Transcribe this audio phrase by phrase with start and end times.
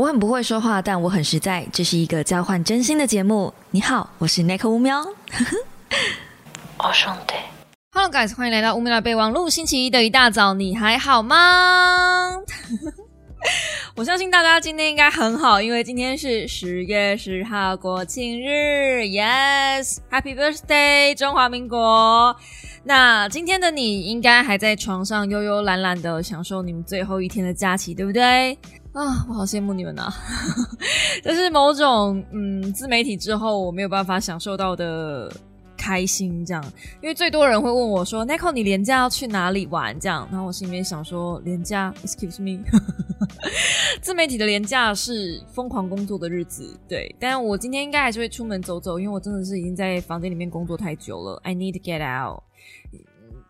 [0.00, 1.66] 我很不会说话，但我很实在。
[1.70, 3.52] 这是一个交换真心的节目。
[3.70, 5.04] 你好，我是 Nick 乌喵。
[6.82, 7.34] 我兄弟
[7.92, 9.50] ，Hello guys，欢迎来到乌喵的备忘录。
[9.50, 12.30] 星期一的一大早，你还好吗？
[13.94, 19.02] 我相信大家今天应该很好，因为今天是十月十号国庆日。
[19.02, 22.34] Yes，Happy Birthday，中华民国。
[22.84, 28.56] 那今天的你应该还在床上悠悠懒懒的享受你们最后一天的假期，对不对？
[28.92, 30.12] 啊，我好羡慕你们呐！
[31.22, 35.32] 这是某种嗯自媒体之后我没有办法享受到的
[35.76, 36.62] 开心，这样。
[37.00, 42.64] 因为最多人会问我说：“Nico，你廉价要去哪里玩？”这样，然后我心里面想说：“廉价，Excuse me，
[44.02, 47.14] 自媒体的廉价是疯狂工作的日子，对。
[47.20, 52.42] 但我今天应该还是会出门走走，因为我真的是已经在房间里面工作太久了，I need to get out。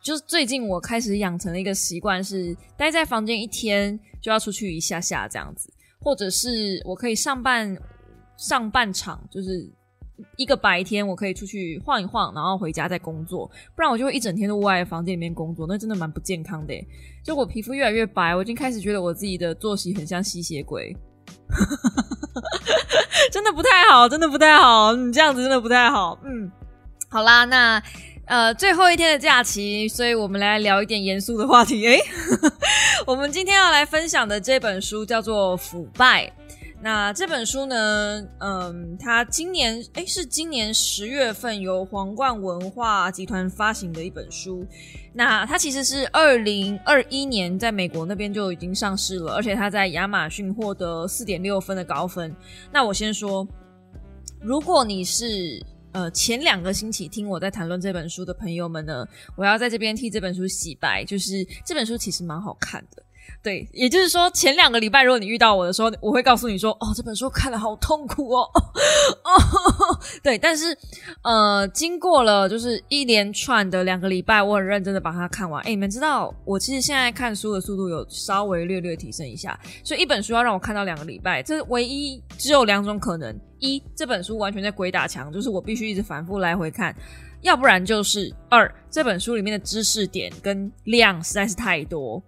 [0.02, 7.76] 就是最近我开始养成了一个习惯，是待在房间一天就要出去一下下这样子，或者是我可以上半
[8.36, 9.70] 上半场，就是
[10.36, 16.74] 一个白天我可以出去晃一晃，然后回家再工作，不然我就会一整天都窝在房间里面工作，那真的蛮不健康的。
[17.24, 20.94] 就我皮肤越来越白，我已经开始觉得我自己的作息很像吸血鬼，
[23.32, 26.18] 真的不太好，真的不太好，你这样子真的不太好。
[26.24, 26.50] 嗯，
[27.08, 27.82] 好啦，那。
[28.30, 31.84] 呃，最后一天的假期，所以我们来聊一点严肃的话题。
[31.84, 31.98] 诶，
[33.04, 36.26] 我们今天要来分享的这本书叫做《腐败》。
[36.80, 44.64] 那这本书呢，嗯，它今年诶是今年十月份由皇冠文化集团发行的一本书。
[45.12, 52.32] 那它其实是二零二一年在美国那边就已经上市了，而且它在亚马逊获得四点六分的高分。
[52.70, 53.44] 那我先说，
[54.40, 55.60] 如果你是。
[55.92, 59.04] 呃，前两个星期听我在谈论这本书的朋友们呢，
[59.36, 63.02] 我要在这边替这本书洗白，就是这本书其实蛮好看的。
[63.42, 68.42] 对，也就是说，前两个礼拜，如果你遇到我的时候，我会告诉你说：“哦，这本书看的好痛苦哦。”
[69.24, 70.76] 哦， 对，但是
[71.22, 75.62] 呃，经过了就是一连串的两个礼拜，我很认真的把它看完。
[75.64, 86.92] 哎，你们知道，我其实现在看书的速度有稍微略略提升一下，所以一本书要让我看到两个礼拜，这唯一只有两种可能：一，这本书完全在鬼打墙，就是我必须一直反复来回看；
[87.40, 92.22] 要不然就是二，这本书里面的知识点跟量实在是太多。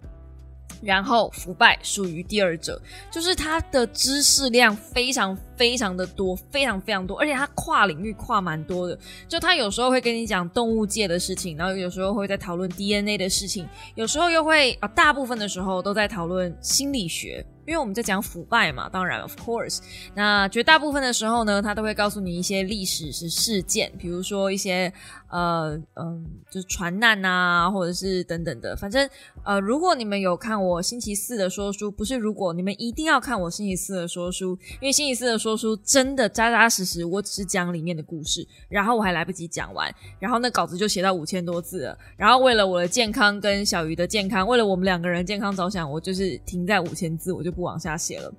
[0.83, 8.97] 然后腐败属于第二者，就是他的知识量非常非常的多，非常非常多，而且他跨领域跨蛮多的。
[9.27, 17.45] 就他有时候会跟你讲动物界的事情，然后有时候会在讨论 DNA 的事情，有时候又会啊，大部分的时候都在讨论心理学。
[17.65, 19.79] 因为我们在讲腐败嘛，当然，of course，
[20.13, 24.91] 那绝大部分的时候呢，他都会告诉你一些历史是事件，比如说一些
[25.29, 28.75] 呃嗯，就是船难啊，或者是等等的。
[28.75, 29.09] 反正
[29.45, 41.97] 呃，如果你们有看我星期四的说书，不是如果你们一定要看我星期四的说书，因为星期四的说书真的扎扎实实，我只是讲里面的故事，然后我还来不及讲完，然后那稿子就写到五千多字了。
[42.17, 47.52] 然后为了我的健康跟小鱼的健康，为了我们两个人健康着想，我就是停在五千字，我就。
[47.53, 48.33] 不往下写了，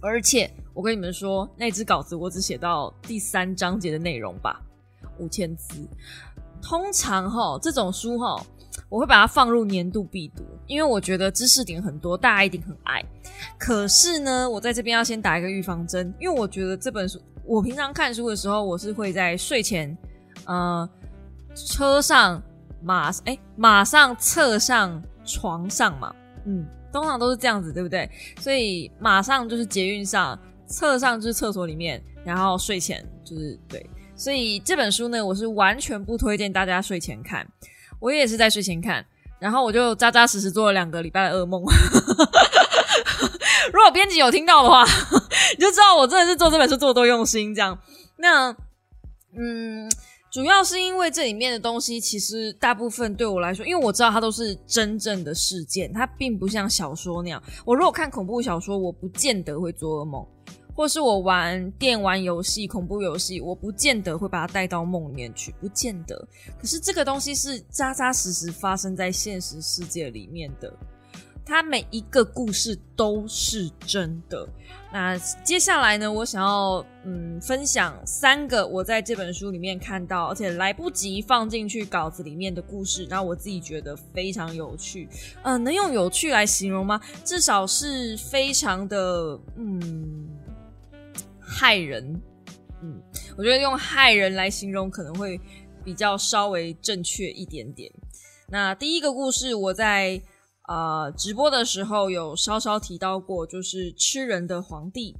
[0.00, 4.62] 而且我跟你们说，那支稿子我只写到第三章节的内容吧，
[5.18, 5.86] 五千字。
[6.62, 8.40] 通常哈这种书哈，
[8.88, 13.04] 我会把它放入年度必读，因为我觉得知识点很多，大家一定很爱。
[13.58, 19.96] 可是呢，我在这边要先打一个预防针，因为我觉得这本书，我平常看书的时候，我是会在睡前，
[20.46, 20.88] 呃，
[21.54, 22.42] 车上
[22.82, 26.66] 马哎马上侧上床上嘛，嗯。
[26.98, 28.10] 通常都是这样子，对不对？
[28.40, 30.36] 所以马上就是捷运上，
[30.66, 33.88] 侧上就是厕所里面，然后睡前就是对。
[34.16, 37.46] 所以这本书呢，我是完全不推荐大家睡前看。
[38.00, 39.06] 我也是在睡前看，
[39.38, 41.62] 然后我就扎扎实实做了两个礼拜的噩梦。
[43.72, 44.84] 如果编辑有听到的话，
[45.56, 47.54] 你就知道我真的是做这本书做多用心。
[47.54, 47.78] 这样，
[48.16, 48.50] 那
[49.36, 49.88] 嗯。
[50.30, 57.42] 主要是因为这里面的东西，其实大部分对我来说，因为我知道它都是真正的事件，它并不像小说那样。
[57.64, 60.22] 我如果看恐怖小说，我不见得会做噩梦；
[60.74, 66.28] 或是我玩电玩游戏、恐怖游戏，我不见得会把它带到梦里面去，不见得。
[66.60, 70.70] 可是这个东西是扎扎实实发生在现实世界里面的。
[71.48, 74.46] 它每一个故事都是真的。
[74.92, 76.10] 那接下来呢？
[76.10, 85.08] 我想要嗯分享三个我在这本书里面看到，而且来不及放进去稿子里面的故事，然后我自己觉得非常有趣。
[85.42, 87.00] 嗯，能用有趣来形容吗？
[87.24, 90.28] 至少是非常的嗯
[91.40, 92.20] 害人。
[92.82, 93.00] 嗯，
[93.36, 95.40] 我觉得用害人来形容可能会
[95.82, 97.90] 比较稍微正确一点点。
[98.48, 100.20] 那第一个故事，我在。
[100.68, 105.16] 呃直播的时候有稍稍提到过，就是吃人的皇帝。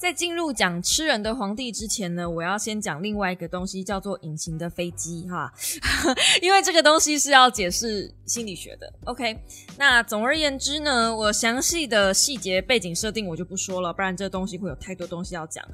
[0.00, 5.52] 在进入讲吃人的皇帝之前呢，我要先讲另外一个东西，叫做隐形的飞机哈，
[6.40, 8.92] 因为这个东西是要解释心理学的。
[9.06, 9.36] OK，
[9.76, 15.64] 那总而言之呢，我详细的细节背景设定我就不说了，不然这东西会有太多东西要讲。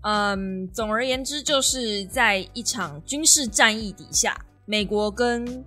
[0.00, 5.62] 嗯，总而言之，就是在一场军事战役底下，美国跟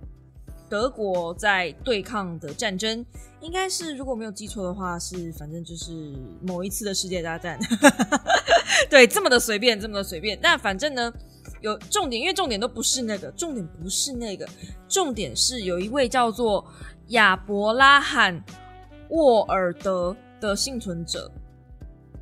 [0.70, 3.04] 德国在对抗的战争。
[3.40, 7.58] 应该是，如果没有记错的话，是反正就是某一次的世界大战，
[8.88, 10.38] 对，这么的随便，这么的随便。
[10.42, 11.12] 但反正呢，
[11.62, 14.46] 有重点，因为重点都不是那个，重点不是那个，
[14.88, 16.64] 重点是有一位叫做
[17.08, 18.44] 亚伯拉罕
[19.08, 21.30] 沃尔德的幸存者。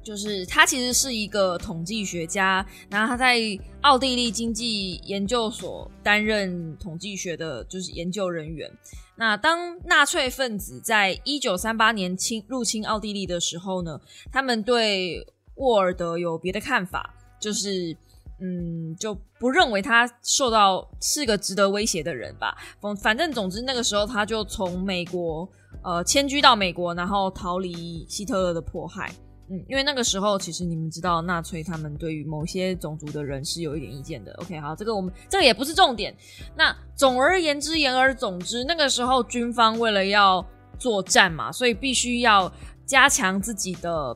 [0.09, 3.39] 就是他其实是一个统计学家，然后他在
[3.83, 8.73] 奥地利经济研究所担任统计学的，就是研究人员。
[9.17, 14.01] 那当纳粹分子在一九三八年侵入侵奥地利的时候呢，
[14.33, 15.23] 他们对
[15.57, 17.95] 沃尔德有别的看法，就是
[18.41, 22.57] 嗯，就不认为他受到是个值得威胁的人吧。
[22.81, 25.47] 反反正总之那个时候他就从美国
[25.85, 29.13] 呃迁居到美国，然后逃离希特勒的迫害。
[29.51, 34.31] 嗯，因为那个时候，其实你们知道，纳粹他们对于某些种族的人是有一点意见的。
[34.43, 36.15] OK，好，这个我们这个也不是重点。
[36.55, 40.45] 那总而言之，言而总之，那个时候军方为了要
[40.79, 42.53] 作战嘛，所以必须要
[42.85, 44.15] 加强自己的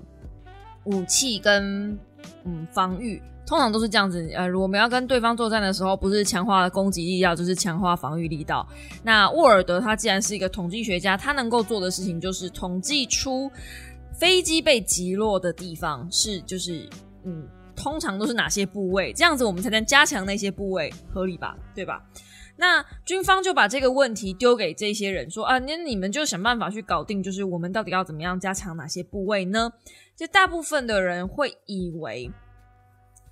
[0.84, 1.98] 武器跟
[2.44, 4.30] 嗯防御，通常都是这样子。
[4.34, 8.68] 呃，我们要跟对方作战的时候，不是强化攻击力道，就是强化防御力道。
[9.02, 13.50] 那沃尔德他既然是一个统计学家，他能够做的事情就是统计出。
[14.22, 16.88] 飞机被击落的地方是就是
[17.24, 19.12] 嗯，通常都是哪些部位？
[19.12, 21.58] 这样子我们才能加强那些部位，合理吧？
[21.74, 22.00] 对吧？
[22.56, 29.72] 那军方就把这个问题丢给这些人说啊，那你们就想办法去搞定，就是我们到底要怎么样加强哪些部位呢？
[30.16, 32.30] 就大部分的人会以为，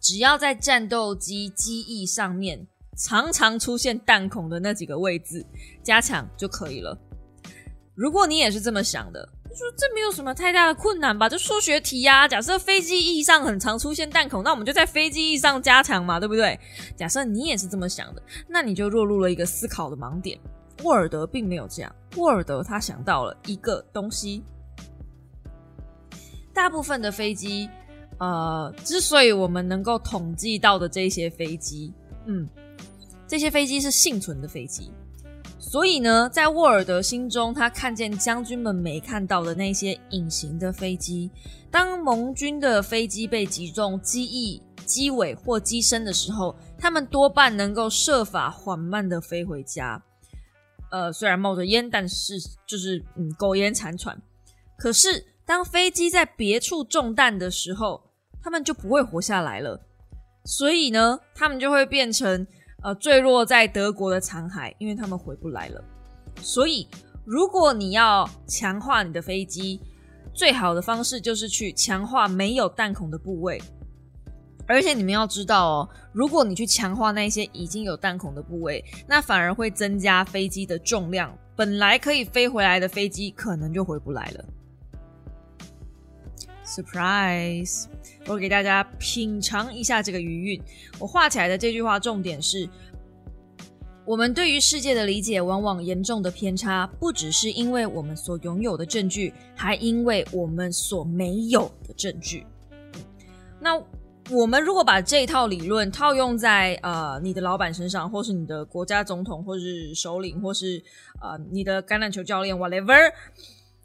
[0.00, 2.66] 只要在战斗机机翼上面
[2.96, 5.46] 常常出现弹孔的那几个位置
[5.84, 6.98] 加强就可以了。
[7.94, 9.28] 如果你也是这么想的。
[9.54, 11.28] 说这没有什么太大的困难吧？
[11.28, 12.26] 就数学题呀。
[12.28, 16.58] 假设飞机翼上很常出现弹孔，那我们就在飞机翼上加强嘛，对不对？
[16.96, 20.38] 假设你也是这么想的，那你就落入了一个思考的盲点。
[20.82, 21.94] 沃尔德并没有这样。
[22.16, 24.42] 沃尔德他想到了一个东西：
[26.54, 27.68] 大部分的飞机，
[28.18, 31.92] 呃，之所以我们能够统计到的这些飞机，
[32.26, 32.48] 嗯，
[33.26, 34.90] 这些飞机是幸存的飞机。
[35.70, 41.30] 所以呢，在沃尔德心中，他看见将军们没看到的那些隐形的飞机。
[41.70, 50.02] 当盟军的飞机被击中机翼、机尾或机身的时候，他们多半能够设法缓慢的飞回家。
[50.90, 52.34] 呃，虽然冒着烟，但是
[52.66, 54.20] 就是嗯苟延残喘。
[54.76, 58.02] 可是，当飞机在别处中弹的时候，
[58.42, 59.80] 他们就不会活下来了。
[60.44, 62.44] 所以呢，他们就会变成。
[62.82, 65.84] 呃，坠落在德国的残骸，因为他们回不来了。
[66.40, 66.88] 所以，
[67.24, 69.80] 如果你要强化你的飞机，
[70.32, 73.60] 最好的方式就是去强化没有弹孔的部位。
[74.66, 81.36] 而且你们要知道哦，如果你去强化那些已经有弹孔的部位，那反而会增加飞机的重量。
[81.56, 84.44] 本来可以飞回来的飞机，可能就回不来了。
[86.70, 87.86] Surprise！
[88.28, 90.62] 我给大家品尝一下这个余韵。
[91.00, 92.68] 我画起来的这句话重点是：
[94.04, 102.46] 我们对于世界的理解往往严重的偏差，不只是因为我们所拥有的证据，还因为我们所没有的证据。
[103.58, 103.76] 那
[104.30, 110.80] 我们如果把这套理论套用在呃你的老板身上，或是你的国家总统，或是首领，或是
[111.20, 113.12] 呃你的橄榄球教练，whatever。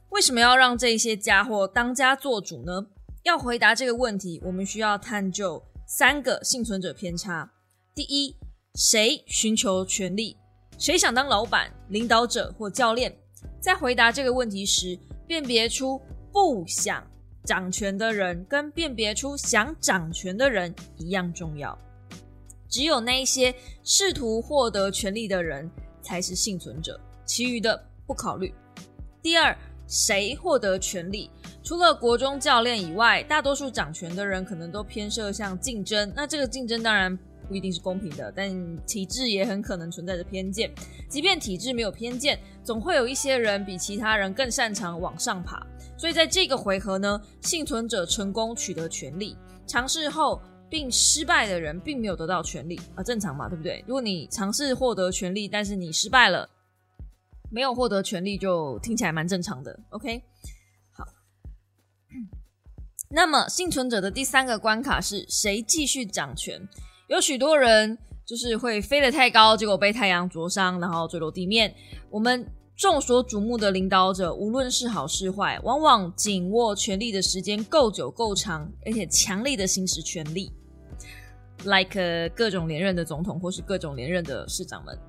[0.10, 2.88] 为什么要让这些家伙当家做主呢？
[3.24, 7.52] 要回答这个问题，我们需要探究三个幸存者偏差。
[7.94, 8.36] 第一，
[8.76, 10.38] 谁寻求权力？
[10.78, 13.14] 谁想当老板、领导者或教练？
[13.60, 14.98] 在回答这个问题时，
[15.28, 16.00] 辨别出
[16.32, 17.06] 不想
[17.44, 21.78] 掌权的人跟辨别出想掌权的人一样重要。
[22.70, 25.70] 只有那一些试图获得权力的人
[26.02, 28.54] 才是幸存者，其余的不考虑。
[29.22, 29.58] 第二。
[29.88, 31.30] 谁获得权力？
[31.64, 36.12] 除了国中教练以外，大多数掌权的人可能都偏涉向竞争。
[36.16, 40.72] 那这个竞争当然不一定是公平的，但体制也很可能存在着偏见。
[41.10, 45.66] 即便体制没有偏见，总会有一些人比其他人更擅长往上爬。
[45.98, 53.84] 所以在这个回合呢，幸存者成功取得权力，尝试后并失败的人并没有得到权力啊，正常嘛，对不对？
[53.88, 56.50] 如果你尝试获得权力，但是你失败了。
[57.56, 59.80] 没有获得权利就听起来蛮正常的。
[59.92, 60.22] OK，
[60.92, 61.06] 好。
[63.10, 66.68] 那么幸存者的第三个关卡是谁继续掌权？
[67.08, 71.74] 有许多人就是会飞得太高，结果被太阳灼伤，然后坠落地面。
[72.10, 72.46] 我们
[72.76, 80.52] 众所瞩目的领导者，无论是好是坏，往往紧握权力的时间够久够长，而且强力的行使权力
[81.64, 85.00] ，like 各种连任的总统或是各种连任的市长们。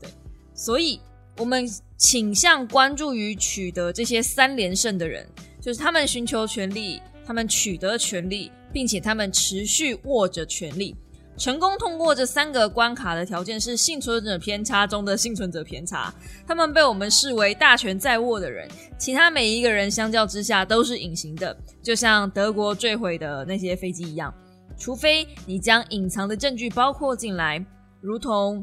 [0.00, 0.08] 对，
[0.54, 0.98] 所以
[1.40, 1.66] 我们
[1.96, 5.26] 倾向关注于取得这些三连胜的人，
[5.58, 10.94] 就是他们寻求权力，他们取得权力，并且他们持续握着权力。
[11.38, 16.14] 成功通过这三个关卡的条件是幸存者偏差中的幸存者偏差，
[16.46, 18.68] 他们被我们视为大权在握的人，
[18.98, 24.30] 其他每一个人相较之下都是隐形的，就像德国坠毁的那些飞机一样。
[24.76, 27.64] 除非你将隐藏的证据包括进来，
[28.02, 28.62] 如同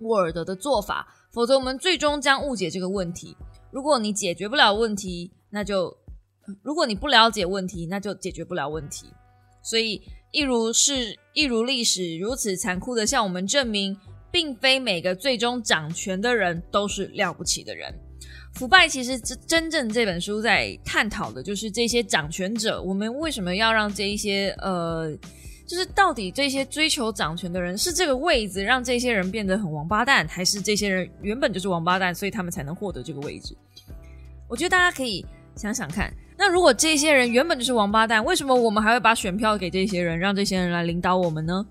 [0.00, 3.36] 沃尔德的做法，否则我们最终将误解这个问题。
[3.70, 5.96] 如果你解决不了问题，那就
[6.62, 9.06] 如果你不了解问题，那就解决不了问题。
[9.62, 10.02] 所以。
[10.32, 13.96] 一如是，一如历史如此残酷的向我们证明，
[14.30, 17.92] 并非每个最终掌权的人都是了不起的人。
[18.54, 25.12] 腐败其实真真正这本书在探讨的就是这些掌权者，我们为什么要让这一些呃，
[25.70, 33.56] 就是到底这些追求掌权的人是这个位子让这些人变得很王八蛋，还是这些人原本就是王八蛋，所以他们才能获得这个位置？
[34.48, 35.24] 我觉得大家可以
[35.54, 36.12] 想想看。
[36.36, 41.64] 那如果这些人原本就是王八蛋，为什么我们还会把选票给这些人，让这些人来领导我们呢？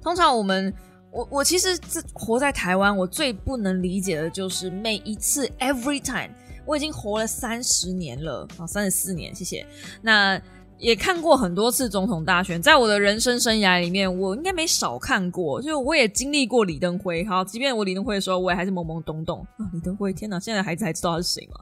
[0.00, 0.72] 通常我们，
[1.10, 6.32] 我我其实这活在台湾，我最不能理解的就是每一次，every time，
[6.64, 9.66] 我已经活了三十年了啊，三十四年，谢谢。
[10.00, 10.40] 那。
[10.80, 15.60] 也看过很多次总统大选，在我的人生生涯里面，我应该没少看过。
[15.60, 19.68] 就我也经历过李登辉，好，即便我李登辉的时候，我也还是懵懵懂懂啊。
[19.74, 21.60] 李登辉，天哪，现在孩子还知道他是谁吗？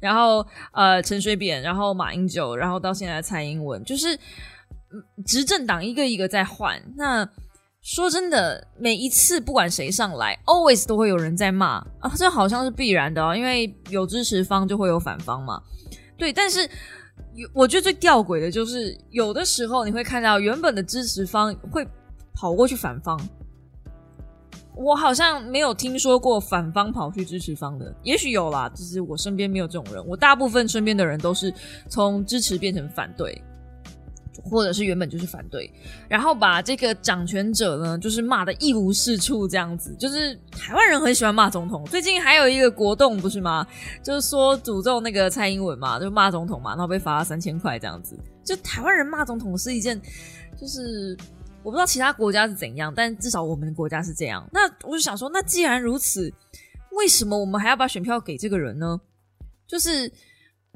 [0.00, 4.18] 然后呃，陈水扁，然后马英九，然后到现在的蔡英文，就是
[5.26, 6.78] 执政党一个一个在换。
[6.96, 7.26] 那
[7.80, 15.58] 说真的，每一次不管谁上来，always 都会有人在骂啊，这好像是必然的哦，因为有支持方就会有反方嘛。
[16.18, 16.68] 对，但是。
[17.34, 21.86] 有我觉得最吊诡的就是，有的时候你会看到原本的支持方会
[22.32, 23.18] 跑过去反方，
[24.76, 31.52] 我好像没有听说过反方跑去支持方的，也许有啦，只是我身边没有这种人，我大部分身边的人都是
[31.88, 33.40] 从支持变成反对。
[34.42, 35.70] 或者是原本就是反对，
[36.08, 39.94] 然后把这个掌权者呢，就是骂的一无是处，这样子。
[39.98, 43.66] 就是台湾人很喜欢骂总统，最近还有一个国栋不是吗？
[44.02, 48.18] 就是说诅咒那个蔡英文嘛，就骂总统嘛，然后被罚了三千块这样子。
[48.44, 50.00] 就台湾人骂总统是一件，
[50.58, 51.16] 就是
[51.62, 54.48] 我不知道其他国家是怎样，但至少我们的国家是这样。
[54.52, 56.32] 那我就想说，那既然如此，
[56.92, 59.00] 为什么我们还要把选票给这个人呢？
[59.66, 60.10] 就是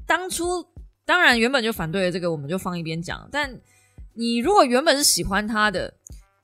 [0.07, 0.67] 当初。
[1.13, 3.29] 当然，原本就反对了这个，我们就放一边讲。
[3.31, 3.55] 但
[4.15, 5.93] 你如果原本是喜欢他的，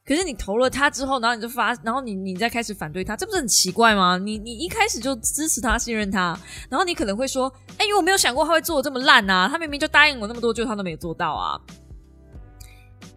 [0.05, 4.19] 可是你投了他之后，然后你就发，然后你你再开始反对他，这不是很奇怪吗？
[4.19, 9.49] 你你一开始就支持他、信任他，然后你可能会说：“哎，因为我没有想过他会做的这么烂啊！
[9.49, 11.59] 他明明就答应我那么多，就他都没有做到啊！”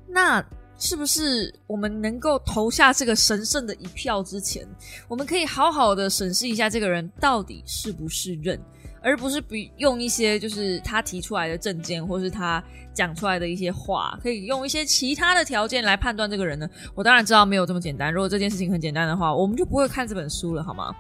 [0.08, 0.42] 那
[0.80, 4.66] 是不是我们能够投下这个神圣的一票之前，
[5.10, 8.58] 我们可以好好的审视一下这个人到底是不是认？
[9.02, 16.70] 而不是比用一些就是他提出来的证件，或是他讲出来的一些话，可以用一些其他的条件来判断这个人呢？
[16.94, 18.14] 我当然知道没有这么简单。
[18.14, 20.96] 如果这件事情很简单的话，我们就不会看这本书了，好吗？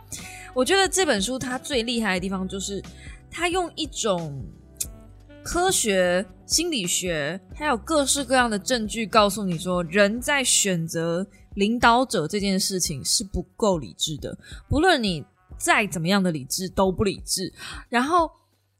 [0.53, 2.81] 我觉得这本书它最厉害的地方就是，
[3.29, 4.43] 它用一种
[5.43, 15.24] 科学、心理学，还有各式各样的证据，告诉你说，人在选择领导者这件事情是不够理智的，不论你。
[15.62, 17.53] 再怎么样的理智都不理智，
[17.88, 18.30] 然后，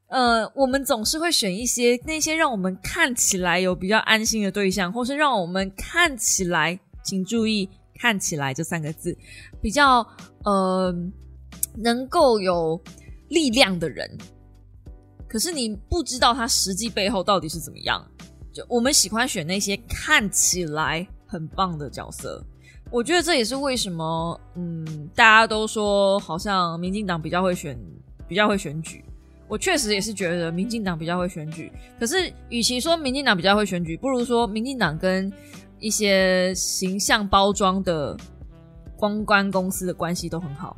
[0.08, 7.70] 呃，我们总是会选一些那些让我们看起来有比较安心的对象，或是让我们看起来，请注意
[8.02, 9.16] “看起来”这三个字，
[9.62, 10.06] 比较
[10.44, 10.94] 呃
[11.78, 12.82] 能够有
[13.30, 14.18] 力量的人。
[15.28, 18.06] 可是你不知道他实际背后到底是怎么样。
[18.52, 22.44] 就我们喜欢选那些看起来很棒的角色。
[22.90, 27.78] 我觉得这也是为什么，嗯，大家都说好像民进党比较会选，
[28.28, 29.04] 比较会选举。
[29.48, 31.72] 我确实也是觉得民进党比较会选举。
[32.00, 35.32] 可是，与其说民进党比较会选举，不如说民进党跟
[35.78, 38.18] 一些形象包装的
[38.98, 40.78] 公关公司的关系都很好。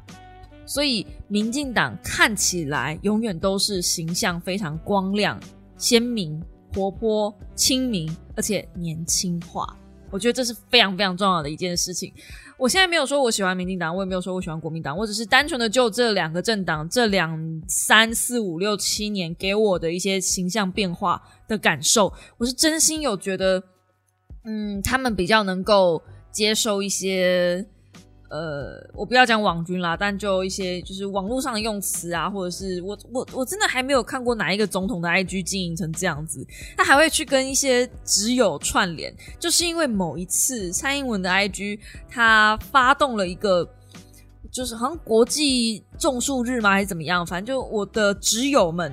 [0.66, 5.40] 所以，民进党看起来永远都是形象非常光亮、
[5.78, 6.42] 鲜明、
[6.74, 9.78] 活泼、亲民，而且年轻化。
[10.14, 12.14] 我觉得这是非常非常重要的一件事情。
[12.56, 17.36] 我现在没有说我喜欢民进党，我也没有说我喜欢国民党，我只是单纯的就这两个政党这两
[17.68, 23.64] 三四五六七年给我的一些形象变化的感受，我是真心有觉得，
[24.46, 26.02] 嗯，他们比较能够
[26.32, 27.66] 接受一些。
[28.34, 36.44] 呃，我不要讲网军啦，但就一些就是网络上的用词啊，或者是我我我真的还没有看过哪一个总统的 IG 经营成这样子，
[36.76, 41.78] 他还会去跟一些只有串联，就是因为某一次蔡英文的 IG
[42.10, 43.70] 他发动了一个，
[44.52, 47.24] 就是好像国际种树日吗，还是怎么样？
[47.24, 48.92] 反正就我的挚友们，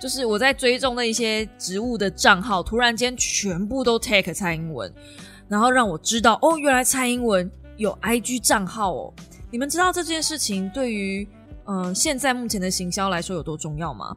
[0.00, 4.92] 就是我在追踪的一些植物的账号，突然间全部都 take 蔡英文，
[5.46, 7.48] 然后让我知道哦，原来蔡英文。
[7.80, 9.14] 有 IG 账号哦，
[9.50, 11.26] 你们知道这件事情对于
[11.64, 14.14] 嗯现在目前的行销来说有多重要吗？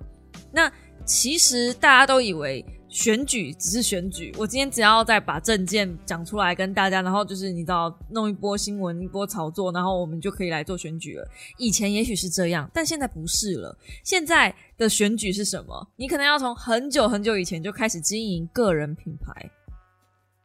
[0.52, 0.70] 那
[1.06, 11.26] 其实大家都以为选举只是选举，我今天只要再把证件讲出来跟大家，然后就是你知道弄一波新闻一波炒作，然后我们就可以来做选举了。
[11.58, 13.74] 以前也许是这样，但现在不是了。
[14.04, 15.88] 现在的选举是什么？
[15.96, 19.50] 你可能要从很久很久以前就开始经营个人品牌，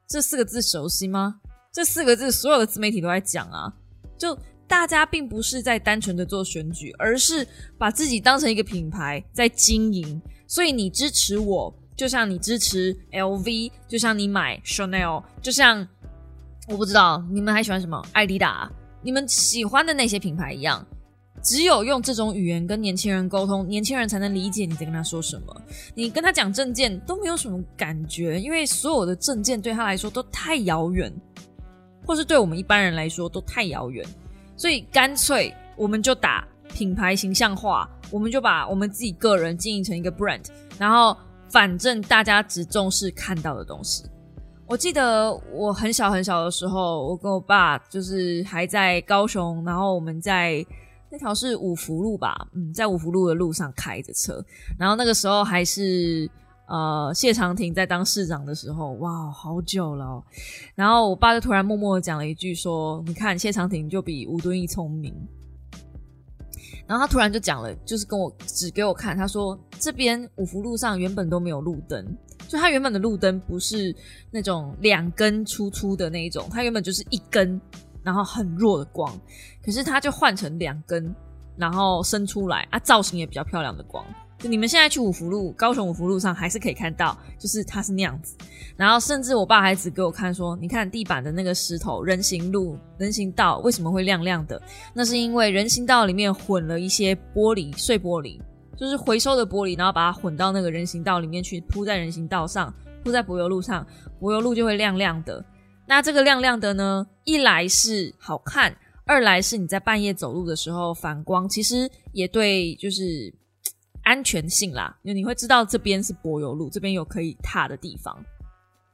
[0.07, 1.41] 这四个字熟悉吗？
[1.79, 3.73] 这四个字，所有的自媒体都在讲啊，
[4.19, 7.47] 就大家并不是在单纯的做选举，而是
[7.79, 10.21] 把自己当成一个品牌在经营。
[10.49, 15.87] 所以你支持我，就像你支持 LV，就像你买 Chanel，就像
[16.67, 18.69] 我不知道你们还喜欢什么艾迪达，
[19.01, 20.85] 你们喜欢的那些品牌一样。
[21.45, 25.63] 只有用这种语言跟年轻人沟通，年轻人才能理解你在跟他说什么。
[25.95, 31.15] 你跟他讲证件都没有什么感觉，因为所有的证件对他来说都太遥远。
[32.09, 34.03] 或是对我们一般人来说都太遥远，
[34.57, 40.47] 所以干脆我们就打品牌形象化，我们就把我们自己个人经营成一个 brand，
[40.79, 41.15] 然后
[41.51, 44.07] 反正大家只重视看到的东西。
[44.67, 50.65] 我记得我很小很小的时候，我跟我爸就是还在高雄，然后我们在
[51.11, 54.43] 那条是五福路吧，嗯，在五福路的路上开着车，
[54.79, 56.27] 然后那个时候还是。
[56.69, 60.23] 呃，谢长廷在当市长的时候，哇，好久了。
[60.75, 65.15] 然后我爸就突然默默的讲了一句，说：“你看谢长廷就比吴敦义聪明。”
[66.87, 72.07] 然后他突然就讲了，就是跟我指给我看，他说：“这边五福路上原本都没有路灯，
[72.47, 73.95] 就他原本的路灯不是
[74.31, 77.59] 那种两根粗粗的那一种，他原本就是一根，
[78.03, 79.19] 然后很弱的光，
[79.65, 81.15] 可是他就换成两根，
[81.57, 84.05] 然后伸出来啊，造型也比较漂亮的光。”
[84.39, 88.37] 就你们现在去五福路，高雄五福路上还是可以看到，就是它是那样子。
[88.77, 94.63] 然后甚至我爸还只给我看说，你看地板的那个石头，人行路、人行道为什么会亮亮的？
[94.95, 98.41] 那是因为人行道里面混了一些玻璃碎玻璃，
[98.77, 102.73] 就是回收的玻璃，然后把它混到那个人行道里面去，铺在人行道上，
[103.03, 103.85] 铺在柏油路上，
[104.21, 105.45] 柏油路就会亮亮的。
[105.85, 108.73] 那这个亮亮的呢，一来是好看，
[109.05, 113.35] 二来是你在半夜走路的时候反光，其实也对，就是。
[114.09, 118.17] 安全性啦，因为你会知道这边是柏油路，这边有可以踏的地方。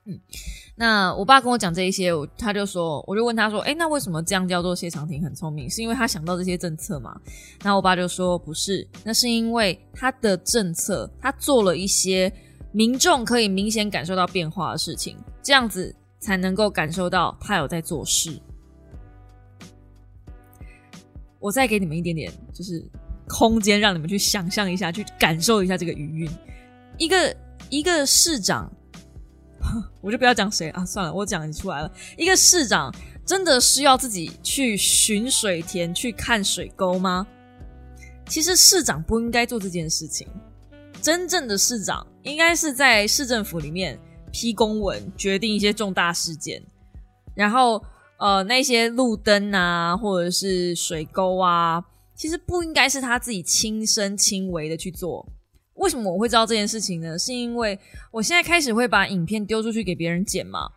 [0.07, 0.18] 嗯，
[0.74, 5.70] 那我爸跟我讲这一些，他就说，我就问他说，哎，那为什么这样叫做谢长廷很聪明？
[5.70, 7.16] 是因为他想到这些政策吗？
[7.62, 12.31] 然后我爸就说，不是，那是因为他的政策，他做了一些
[12.72, 18.37] 民众可以明显感受到变化的事情，这样子才能够感受到他有在做事。
[21.38, 22.85] 我再给你们一点点，就是。
[23.37, 26.31] 空间让你们去想象一下，去感受一下这个余韵。
[26.99, 27.37] 一个
[27.68, 28.73] 一个市长，
[30.01, 31.90] 我就不要讲谁啊，算了，我讲出来了。
[32.16, 32.94] 一个市长
[33.27, 37.27] 真的是要自己去寻水田去看水沟吗？
[38.29, 40.29] 其实市长不应该做这件事情。
[41.03, 43.99] 真正的市长应该是在市政府里面
[44.31, 46.62] 批公文，决定一些重大事件，
[47.35, 47.85] 然后
[48.18, 51.85] 呃那些路灯啊，或者是水沟啊。
[52.14, 55.27] 其实不应该是他自己亲身亲为的去做。
[55.74, 57.18] 为什么我会知道这件事情呢？
[57.18, 57.79] 是因为
[58.12, 60.68] 我现在开始会把影片丢出去给别人剪嘛，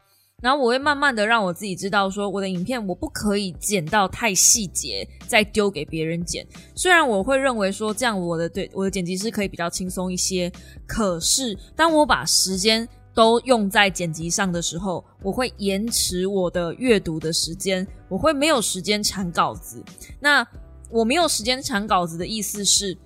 [0.41, 6.45] 然后我会慢慢的让我自己知道说，我的影片我不可以剪到太细节再丢给别人剪。
[6.75, 10.51] 虽然我会认为说这样我的对我的剪辑师可以比较轻松一些，
[10.87, 19.83] 可是当我把时间都用在剪辑上的时候，我会延迟我的阅读的时间，我会没有时间产稿子。
[20.19, 20.45] 那
[20.89, 22.97] 我没有时间产稿子的意思是，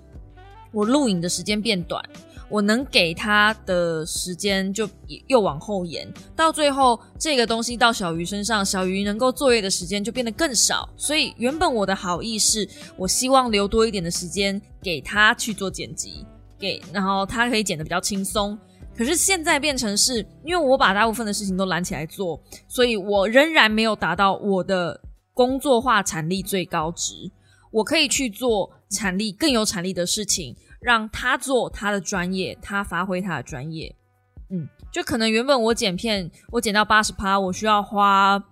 [0.72, 2.04] 我录影的时间变短，
[2.48, 4.88] 我能给他的时间就
[5.28, 10.88] 又往后延，到最后这个东西到小鱼身上，小鱼能够作业的时间就变得更少。
[10.96, 16.26] 所以原本我的好意是我希望留多一点的时间给他去做剪辑，
[16.60, 18.58] 给然后他可以剪得比较轻松。
[18.96, 25.02] 可是现在变成是因为我把大部分的事情都揽起来做，所以我仍然没有达到我的
[25.34, 27.32] 工作化产力最高值。
[27.72, 33.96] 我可以去做产力更有产力的事情，让他做他的专业，他发挥他的专业。
[34.50, 38.44] 嗯，就可能原本我剪片，我剪到八十趴，我需要花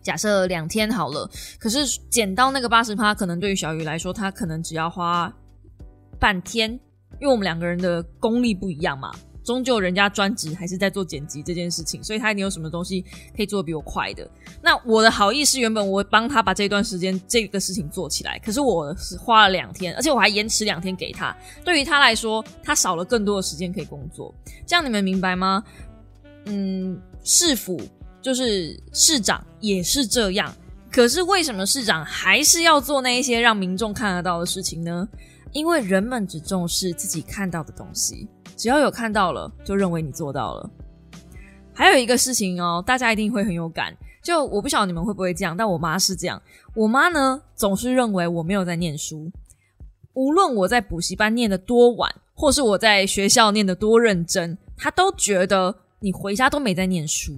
[0.00, 1.28] 假设两天好了。
[1.58, 5.32] 可是剪到那个八十趴，可能对于小鱼来说，他可能只要花
[6.20, 6.70] 半天，
[7.20, 9.12] 因为我们两个人的功力不一样嘛。
[9.44, 13.04] 终究人家专职还是在做剪辑这件事情，所以他一定有什么东西
[13.36, 14.28] 可以做的比我快的。
[14.62, 21.36] 那我的好意是原本我帮他把这段时间这个事情做起来，可是我是花了两天，而且我还延迟两天给他。
[21.62, 24.34] 对于他来说，他少了更多的时间可以工作。
[24.66, 25.62] 这样你们明白吗？
[26.46, 27.80] 嗯，市府
[28.22, 30.54] 就是市长也是这样。
[30.90, 35.06] 可是为什么市长还是要做那一些让民众看得到的事情呢？
[35.52, 38.28] 因为人们只重视自己看到的东西。
[38.56, 40.70] 只要有看到了，就认为你做到了。
[41.72, 43.96] 还有一个事情哦，大家一定会很有感。
[44.22, 46.40] 就我不晓得你们会不会这样，但我妈是这样。
[46.74, 49.30] 我妈呢，总是认为我没有在念书。
[50.14, 57.32] 无论我在补习班念的多晚，或是我在学校念的多认真，她都觉得你回家都没在念书，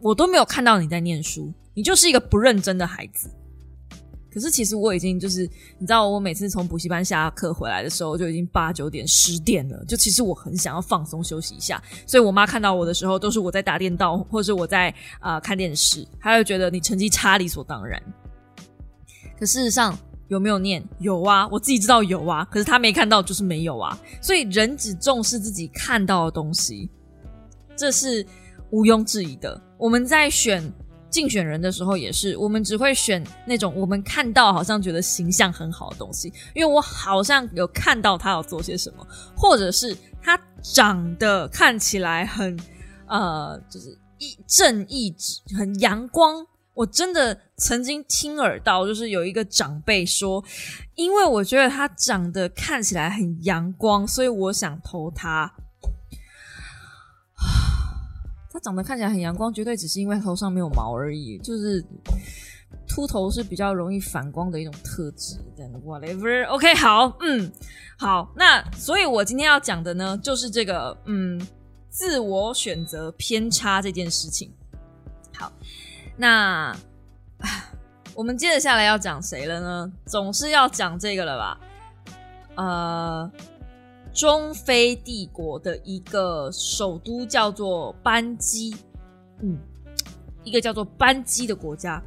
[0.00, 3.28] 我都没有看到你在念书，你就是一个不认真的孩子。
[4.32, 5.42] 可是其实我已经就是，
[5.78, 9.84] 你知道，我每次从补习班下课回来的时候，就已经八九点、十点了。
[9.86, 18.00] 就其实我很想要放松休息一下，所以我妈看到我的时候，都是我在打电道，或是我在啊看电视，她会觉得你成绩差理所当然。
[19.38, 20.80] 可事实上有没有念？
[21.00, 22.44] 有啊，我自己知道有啊。
[22.50, 23.98] 可是他没看到，就是没有啊。
[24.22, 26.88] 所以人只重视自己看到的东西，
[27.74, 28.24] 这是
[28.70, 29.60] 毋庸置疑的。
[29.76, 30.62] 我们在选。
[31.10, 42.58] 竞选人的时候也是，我们只会选那种我们看到好像觉得形象很好的东西，因为我好像有看到他要做些什么，或者是他长得看起来很
[43.06, 45.14] 呃，就是一正义、
[45.58, 46.46] 很阳光。
[46.72, 50.42] 我真的曾经听耳到，就是有一个长辈说，
[50.94, 55.52] 因为我觉得他长得看起来很阳光，所以我想投他。
[58.52, 61.38] 他长得看起来很阳光，绝对只是因为头上没有毛而已。
[61.38, 61.84] 就是
[62.88, 65.36] 秃头是比较容易反光的一种特质。
[65.84, 67.52] Whatever，OK，好，嗯，
[67.96, 71.40] 好，那所以我今天要讲的呢，就是这个，嗯，
[71.88, 74.52] 自我选择偏差这件事情。
[75.36, 75.52] 好，
[76.16, 76.76] 那
[78.16, 79.92] 我们接着下来要讲谁了呢？
[80.06, 81.60] 总是要讲这个了吧？
[82.56, 83.30] 呃。
[84.12, 88.74] 中非帝国的一个首都叫做班基，
[89.40, 89.58] 嗯，
[90.44, 92.02] 一个叫做班基的国家，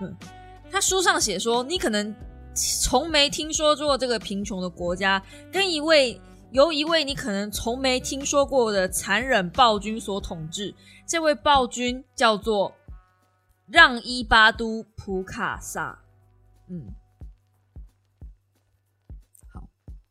[0.00, 0.16] 嗯，
[0.70, 2.14] 他书上写说，你可能
[2.54, 6.20] 从没听说过这个贫穷的国家，跟一位
[6.52, 10.74] 由一位你可能从没听说过的残忍暴君所统治。
[11.06, 12.72] 这位暴君叫做
[13.66, 15.98] 让伊巴都普卡萨，
[16.68, 16.94] 嗯。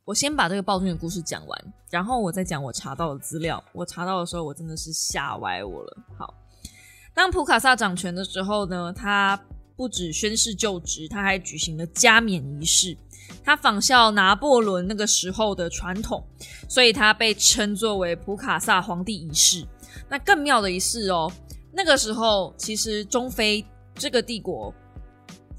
[0.07, 3.61] 我先把这个暴君的故事讲完，然后我再讲我查到的资料。
[3.73, 5.97] 我查到的时候，我真的是吓歪我了。
[6.17, 6.33] 好，
[7.13, 9.37] 当普卡萨掌权的时候呢，他
[9.75, 12.97] 不止宣誓就职，他还举行了加冕仪式。
[13.43, 16.23] 他仿效拿破仑那个时候的传统，
[16.69, 19.67] 所以他被称作为普卡萨皇帝仪式。
[20.07, 21.29] 那更妙的一事哦，
[21.73, 24.73] 那个时候其实中非这个帝国。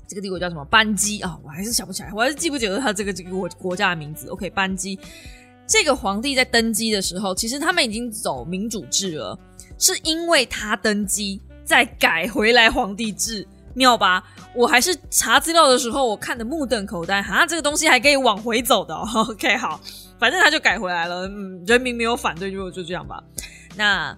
[0.08, 0.64] 这个帝国叫什么？
[0.64, 4.26] 班基啊，我还是想不起来，我还是记不记得他这个这个国国家的名字。
[4.28, 4.98] OK，班基
[5.66, 9.38] 这个皇帝在登基的时候，其实他们已经走民主制了，
[9.78, 14.24] 是因为他登基再改回来皇帝制，妙吧？
[14.54, 18.94] 我还是查资料的时候，我看的目瞪口呆，哈，这个东西还可以往回走的。
[18.94, 19.78] OK，好，
[20.18, 23.22] 反正他就改回来了，嗯，人民没有反对，就就这样吧。
[23.76, 24.16] 那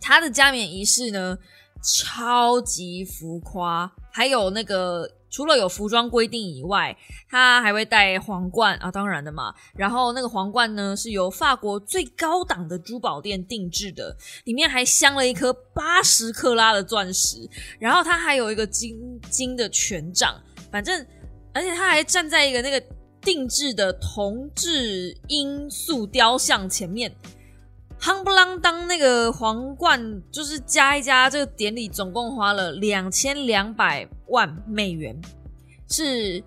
[0.00, 1.36] 他的加冕仪式呢，
[1.82, 3.92] 超级浮夸。
[4.12, 6.96] 还有那个，除了有服装规定以外，
[7.28, 9.54] 他还会戴皇冠啊，当然的嘛。
[9.74, 17.48] 然后那个皇冠呢，是由法国最高档的珠宝店定制的，里面还镶了一颗八十克拉的钻石。
[17.78, 20.34] 然后他还有一个金金的权杖，
[20.70, 21.06] 反正，
[21.52, 22.82] 而且他还站在一个那个
[23.20, 27.14] 定制的铜制罂粟雕像前面。
[28.00, 35.14] 夯不啷当，那个皇冠就是加一加，这个典礼总共花了两千两百万美元，
[35.86, 36.42] 是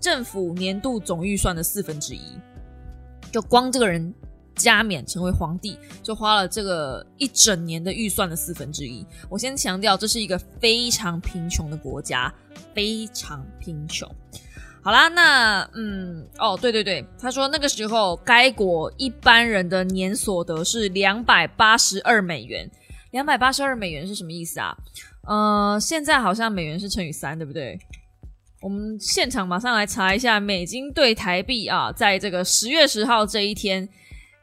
[0.00, 2.20] 政府年度总预算的四分之一。
[3.30, 4.12] 就光这个人
[4.56, 9.06] 加冕成为皇帝，就花了这个一整年的预算的四分之一。
[9.28, 12.32] 我先强调，这是一个非常贫穷的国家，
[12.74, 14.10] 非常贫穷。
[14.86, 22.70] 好啦，那嗯，哦，对对对，他说那个时候该国一般人的年所得是两百八十二美元，
[23.10, 24.76] 两百八十二美元是什么意思啊？
[25.26, 27.76] 呃，现在好像美元是乘以三，对不对？
[28.62, 33.88] 我们现场马上来查一下美金对台币啊，在这个十月十号这一天，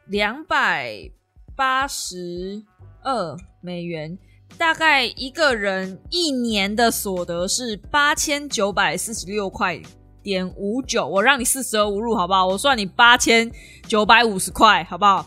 [0.08, 1.10] 两百
[1.56, 2.62] 八十
[3.02, 4.18] 二美元，
[4.58, 9.80] 大概一个人一年的所得是八千九百四十六块
[10.24, 11.06] 点五九。
[11.06, 12.44] 我让你四舍五入好不好？
[12.44, 13.48] 我算你八千
[13.86, 15.24] 九百五十块好不好？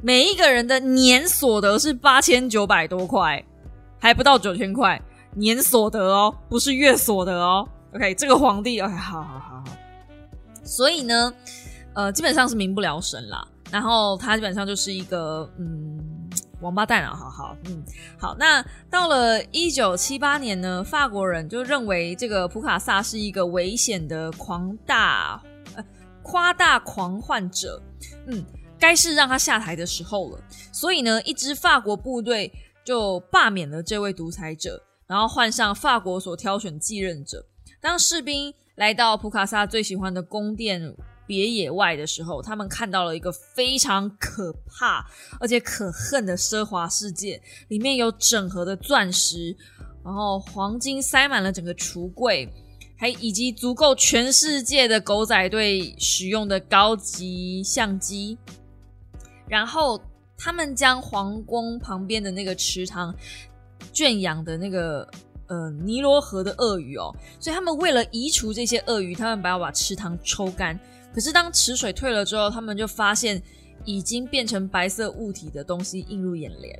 [0.00, 3.44] 每一个人的年所得是八千九百多块。
[3.98, 5.00] 还不到九千块
[5.34, 7.66] 年所得哦，不是月所得哦。
[7.94, 9.64] OK，这个皇帝哎好好好好。
[10.62, 11.32] 所以呢，
[11.94, 13.44] 呃，基本上是民不聊生啦。
[13.70, 15.95] 然后他基本上就是一个嗯
[16.60, 17.82] 王八蛋啊，好好嗯
[18.18, 18.36] 好。
[18.38, 25.42] 那到了一九七八年呢，法国人就认为这个普卡萨是一个危险的狂大
[25.74, 25.84] 呃
[26.22, 27.82] 夸大狂患者，
[28.26, 28.44] 嗯，
[28.78, 30.38] 该是让他下台的时候了。
[30.72, 32.52] 所以呢，一支法国部队。
[32.86, 37.44] 就罢免了这位独裁者，然后换上法国所挑选继任者。
[37.80, 40.94] 当士兵来到普卡萨最喜欢的宫殿
[41.26, 45.06] 别野外的时候，他们看到了一个非常可怕
[45.40, 49.56] 而且可恨的奢华世界，里面有整盒的钻石，
[50.04, 52.48] 然后黄金塞满了整个橱柜，
[52.96, 58.38] 还以及足够全世界的狗仔队使用的高级相机，
[59.48, 60.00] 然后。
[60.38, 63.12] 他们将皇宫旁边的那个池塘
[63.90, 65.08] 圈养的那个
[65.46, 67.10] 呃尼罗河的鳄鱼哦，
[67.40, 70.78] 所以他们为了移除这些鳄鱼，他们把要把池塘抽干。
[71.16, 73.42] 可是当池水退了之后，他们就发现
[73.86, 76.78] 已经变成白色物体的东西映入眼帘，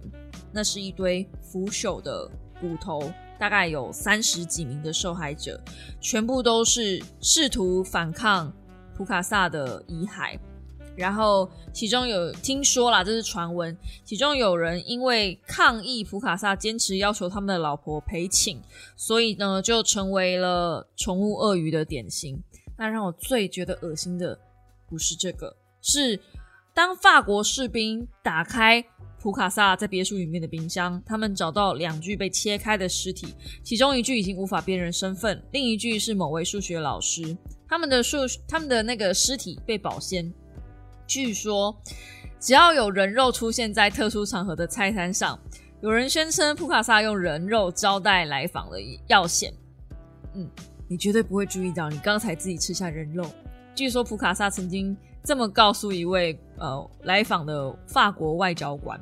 [0.52, 5.58] 那是一堆腐朽的骨头，大概有三十几名的受害者，
[6.02, 8.52] 全部都是试图反抗
[8.94, 10.38] 普卡萨的遗骸。
[10.94, 13.74] 然后，其中有听说啦，这是传闻。
[14.04, 18.60] 其中有人因为抗议普卡萨坚持要求他们的老婆陪寝，
[18.96, 22.42] 所以呢，就成为了宠物鳄鱼的典型。
[22.76, 24.38] 那让我最觉得恶心的
[24.88, 26.18] 不是这个，是
[26.74, 28.84] 当法国士兵打开
[29.18, 33.34] 普卡萨在别墅里面的冰箱，他们找到两具被切开的尸体，
[33.64, 37.36] 其中一具已经无法辨认身份，另一具是某位数学老师。
[37.68, 40.32] 他们的数，他们的那个尸体被保鲜。
[41.06, 41.76] 据说，
[42.38, 45.36] 只要有人肉出现在特殊场合的菜单上，
[45.80, 49.52] 有人宣称普卡萨用人肉招待来访的要险。
[50.34, 50.48] 嗯，
[50.88, 53.24] 你绝对不会注意到，你刚才自己吃下人肉。
[53.74, 58.98] 据说普卡萨曾经这么告诉一位呃来访的法国外交官。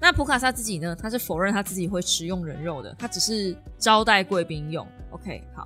[0.00, 0.96] 那普卡萨自己呢？
[0.96, 4.86] 他是否认他自己会食用人肉的，他只是招待贵宾用。
[5.10, 5.64] OK，好，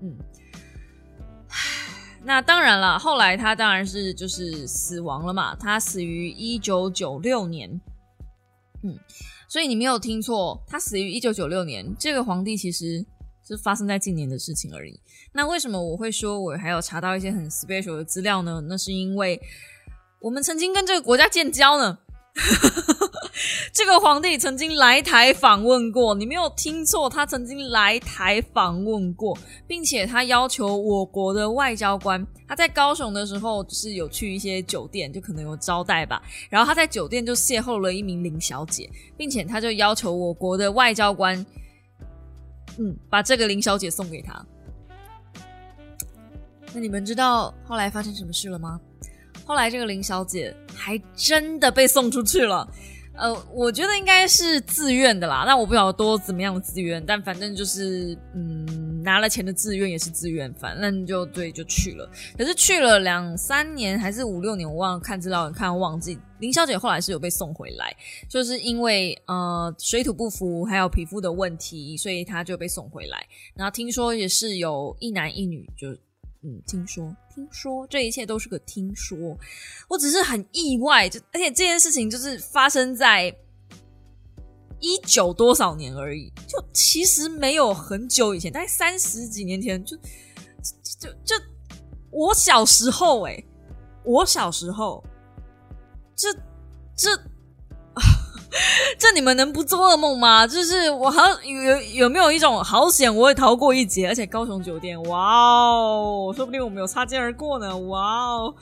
[0.00, 0.16] 嗯。
[2.24, 5.54] 那当然了，后来他当然是就是死亡了嘛。
[5.56, 7.68] 他死于一九九六年，
[8.82, 8.98] 嗯，
[9.48, 11.94] 所以你没有听错，他死于一九九六年。
[11.98, 13.04] 这个皇帝其实
[13.46, 14.98] 是发生在近年的事情而已。
[15.32, 18.62] 那为什么我会说我还有查到一些很 special 的资料呢？
[18.68, 19.40] 那是因为
[20.20, 21.98] 我们曾经跟这个国家建交呢。
[23.74, 41.44] 这个皇帝曾经来台访问过，你没有听错，他曾经来台访问过，并且他要求我国的外交官，他在高雄的时候就是有去一些酒店，就可能有招待吧，然后他在酒店就邂逅了一名林小姐，并且他就要求我国的外交官，
[42.78, 44.44] 嗯，把这个林小姐送给他。
[46.74, 48.80] 那你们知道后来发生什么事了吗？
[49.44, 52.66] 后来这个林小姐还真的被送出去了，
[53.14, 55.42] 呃，我觉得应该是自愿的啦。
[55.44, 62.08] 但我不晓得多怎么样的自愿，但反正就是，嗯，拿了钱的自愿也是自愿，反正就对，就去了。
[62.36, 66.18] 可是去了两三年还是五六年，我忘了看资料，看忘记。
[66.38, 67.94] 林小姐后来是有被送回来，
[68.28, 73.26] 就是因为呃水土不服，还有皮肤的问题，所以她就被送回来。
[73.54, 75.88] 然后听说也是有一男一女，就。
[76.44, 79.16] 嗯，听说，听说，这一切都是个听说。
[79.88, 83.32] 我只是很意外，就而且这件事情就是发生在
[84.82, 89.96] 一九多少年而已，就其实没有很久以前，大概三十几年前，就
[90.98, 91.34] 就就
[92.10, 93.42] 我小时候，哎，
[94.04, 95.02] 我小时候，
[96.14, 96.28] 这
[96.94, 97.18] 这。
[98.98, 100.46] 这你们能不做噩梦吗？
[100.46, 105.18] 就是我好有有没有一种好险，我会逃过一劫，而且高雄酒店，哇
[105.70, 108.54] 哦，说不定我们有擦肩而过呢，哇哦！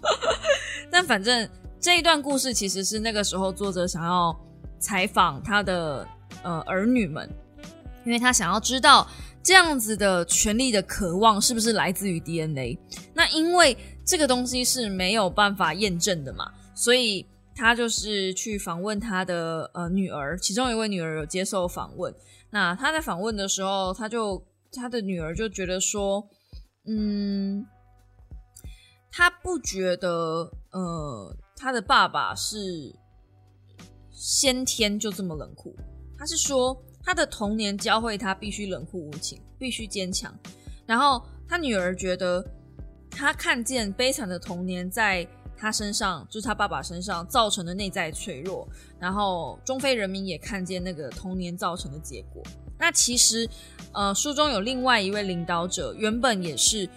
[0.90, 1.46] 但反正
[1.78, 4.34] 这一段故事其实是那个时候作者想要
[4.82, 6.06] 采访他的
[6.42, 7.30] 呃儿女们，
[8.04, 9.08] 因为他想要知道
[9.42, 12.76] 这样子的权力的渴望是不是来自于 DNA？
[13.14, 22.12] 那因为这个东西是没有办法验证的嘛，所以他就是去访问他的呃女儿，其中一位女儿有接受访问。
[22.50, 26.28] 那他在访问的时候，他就他的女儿就觉得说，
[26.86, 27.64] 嗯，
[29.10, 32.94] 他不觉得呃他的爸爸是
[34.22, 35.74] 先天就这么冷酷，
[36.16, 36.80] 他是说。
[37.04, 40.32] 他的童年教会他必须冷酷无情，必须坚强。
[40.86, 42.40] 然后他女儿觉得，
[43.10, 48.68] 他看见悲惨的童年在他身上，就是他爸爸身上造成的内在脆弱。
[49.00, 52.40] 然后中非人民也看见那个童年造成的结果。
[52.78, 53.50] 那其实，
[53.92, 56.88] 呃，书中有另外一位领导者，原本也是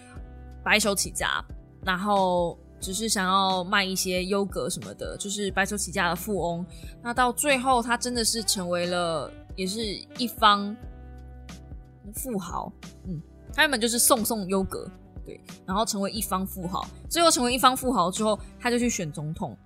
[0.62, 1.44] 白手起家，
[1.82, 6.64] 然后只是想要卖一些优格什么的，就是白手起家的富翁。
[7.02, 9.32] 那到最后，他真的是成为了。
[9.56, 9.82] 也是
[10.18, 10.76] 一方
[12.12, 12.70] 富豪，
[13.06, 13.18] 嗯，
[13.54, 14.86] 他原本就是送送优格，
[15.24, 19.56] 对，然后成为一方富豪，最后成为一方富豪之后，他就去选总统，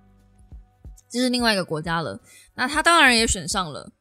[1.09, 2.17] 这是另外一个国家了。
[2.55, 3.91] 那他当然也选上了。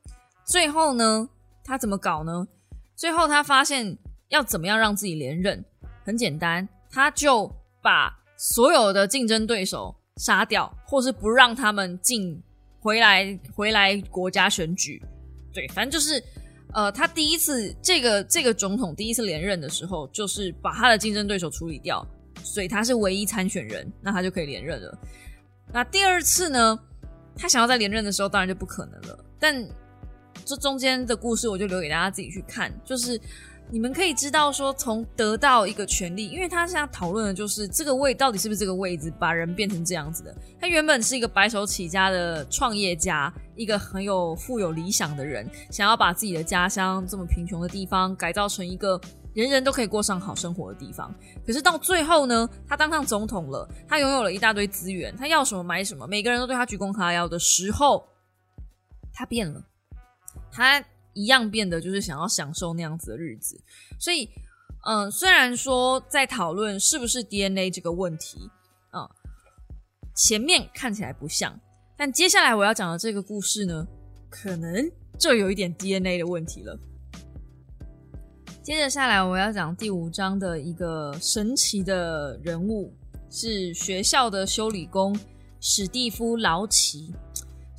[0.44, 1.28] 最后呢，
[1.64, 2.46] 他怎么搞呢？
[2.94, 5.64] 最后他发现要怎么样让自己连任，
[6.04, 12.42] 很简单，他就把所有的竞争对手杀掉，或是不让他们进
[12.80, 14.98] 回来回来国家选举。
[15.52, 16.24] 对，反正就是，
[16.72, 22.02] 呃，他第一次这个这个总统第一次连任的时候，就是把他的竞争对手处理掉，
[22.42, 24.98] 所以他是唯一参选人，那他就可以连任了。
[25.70, 26.78] 那第二次呢，
[27.36, 29.22] 他想要再连任的时候，当然就不可能了。
[29.38, 29.62] 但
[30.46, 33.20] 这中间的故事，我就留给大家自己去看，就是。
[33.72, 40.34] 你们可以知道说，从得到一个权利，因为他现在讨论的就是这个位到底是不是这个位置把人变成这样子的。
[40.60, 49.00] 他原本是一个白手起家的创业家，一个很有富有理想的人，想要把自己的家乡这么贫穷的地方改造成一个
[49.34, 51.14] 人人都可以过上好生活的地方。
[51.46, 58.04] 可是到最后呢，他当上总统了，他拥有了一大堆资源，他要什么买什么，每个人都对他鞠躬哈腰的时候，
[59.12, 59.62] 他变了，
[60.50, 60.84] 他。
[61.20, 63.60] 一样变得就是想要享受那样子的日子，
[63.98, 64.30] 所以，
[64.86, 68.48] 嗯，虽然说在讨论是不是 DNA 这个问题，
[68.90, 69.06] 啊，
[70.16, 71.60] 前面看起来不像，
[71.96, 73.86] 但接下来我要讲的这个故事呢，
[74.30, 76.78] 可能就有一点 DNA 的问题了。
[78.62, 82.94] 接着下来我要讲第五章的一个神奇的人物，
[83.30, 85.18] 是学校的修理工
[85.60, 87.12] 史蒂夫劳奇。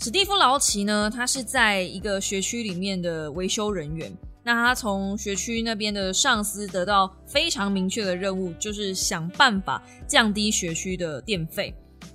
[0.03, 4.11] 史蒂夫劳奇呢，他是在一个学区里面的维修人员。
[4.43, 11.71] 那他从学区那边的上司得到非常明确的任务，就是想办法降低学区的电费。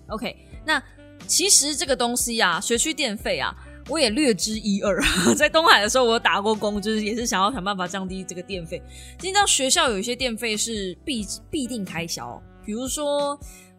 [0.09, 0.83] OK，那
[1.29, 3.55] 其实这个东西啊，学区电费啊，
[3.88, 5.01] 我也略知一二。
[5.38, 8.83] 在东海的时候，我打过工，就是也是想要想办法降低这个电费。
[9.16, 13.38] 知道学校有一些电费是必必定开销，比如说。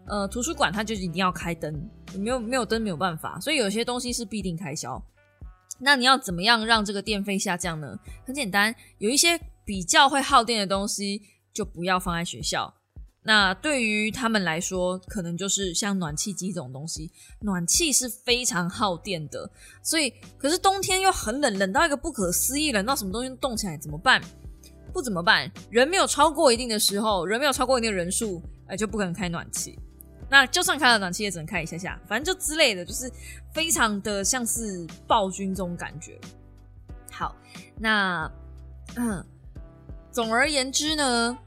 [0.10, 1.78] 呃，图书馆它就是一定要开灯，
[2.16, 5.02] 没有没有灯没有办法，所以有些东西是必定开销。
[5.80, 7.98] 那你要怎么样让这个电费下降呢？
[8.26, 11.22] 很简单，有一些比较会耗电的东西
[11.54, 12.74] 就不要放在学校。
[13.24, 19.50] 那对于他们来说，可能就是像暖气机这种东西，暖气是非常耗电的。
[19.84, 24.22] 所以，可是冬天又很冷，冷到一个不可思议，冷到什么东西动起来怎么办？
[24.94, 25.52] 不怎么办？
[25.70, 29.78] 人没有超过一定的时候，人没有超过一定的人数，哎，就不可能开暖气。
[30.30, 33.10] 那就算开了暖气，也只能开一下下，反正就之类的，就是
[33.54, 36.20] 非常的像是暴君这种感觉。
[37.12, 37.36] 好，
[37.80, 38.30] 那
[38.96, 39.26] 嗯，
[40.12, 41.38] 总而言之呢，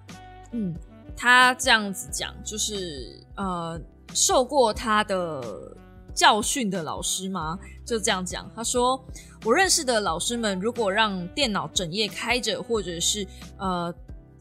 [0.53, 0.75] 嗯，
[1.17, 3.81] 他这样子讲，就是呃，
[4.15, 5.77] 受过他的
[6.15, 7.59] 教训的老师吗？
[7.85, 9.05] 就这样讲，他说，
[9.45, 13.27] 我认识的老师们，如果让电脑整夜开着，或者是
[13.59, 13.95] 呃。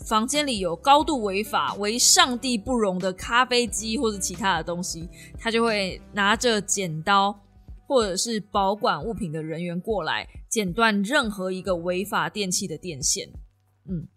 [0.08, 5.08] 房间里有高度违法、为上帝不容的咖啡机或者其他的东西，
[5.38, 7.38] 他就会拿着剪刀，
[7.86, 13.30] 或者是保管物品的人员过来，剪断任何一个违法电器的电线。
[13.90, 14.08] 嗯。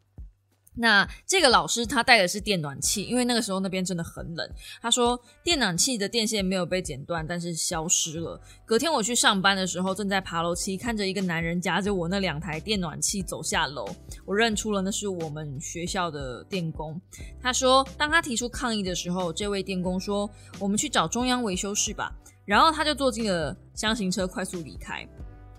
[0.75, 4.51] 那这个老师他带的是电暖气，因为那个时候那边真的很冷。
[4.81, 8.41] 他说电暖气的电线没有被剪断，但是消失了。
[8.65, 13.87] 隔天我去上班的时候，正在爬楼梯，看着一个男人夹着我那两台电暖气走下楼，
[14.25, 16.99] 我认出了那是我们学校的电工。
[17.41, 20.29] 他说，当他提出抗议的时候，这位电工说
[20.59, 22.11] ：“我们去找中央维修室吧。”
[22.47, 25.07] 然后他就坐进了箱型车，快速离开。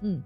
[0.02, 0.22] 嗯。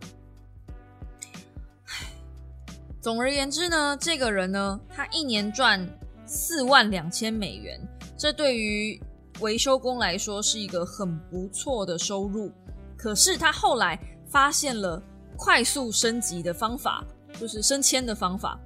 [3.02, 5.88] 总而言之呢，这个人呢，他一年赚
[6.26, 7.80] 四万两千美元，
[8.18, 9.02] 这对于
[9.40, 12.52] 维修工来说是一个很不错的收入。
[12.98, 15.02] 可是他后来发现了
[15.38, 17.06] 快速升级的方法，
[17.40, 18.60] 就是升迁的方法。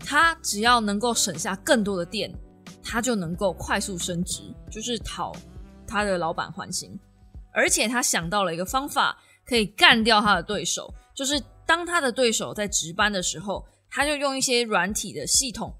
[0.00, 2.32] 他只要能够省下更多的电，
[2.82, 5.32] 他就能够快速升职，就是讨
[5.86, 6.98] 他的老板欢心。
[7.52, 15.74] 而且他想到了一个方法，可以干掉他的对手，就是当他的对手在值班的时候，他就用一些软体的系统，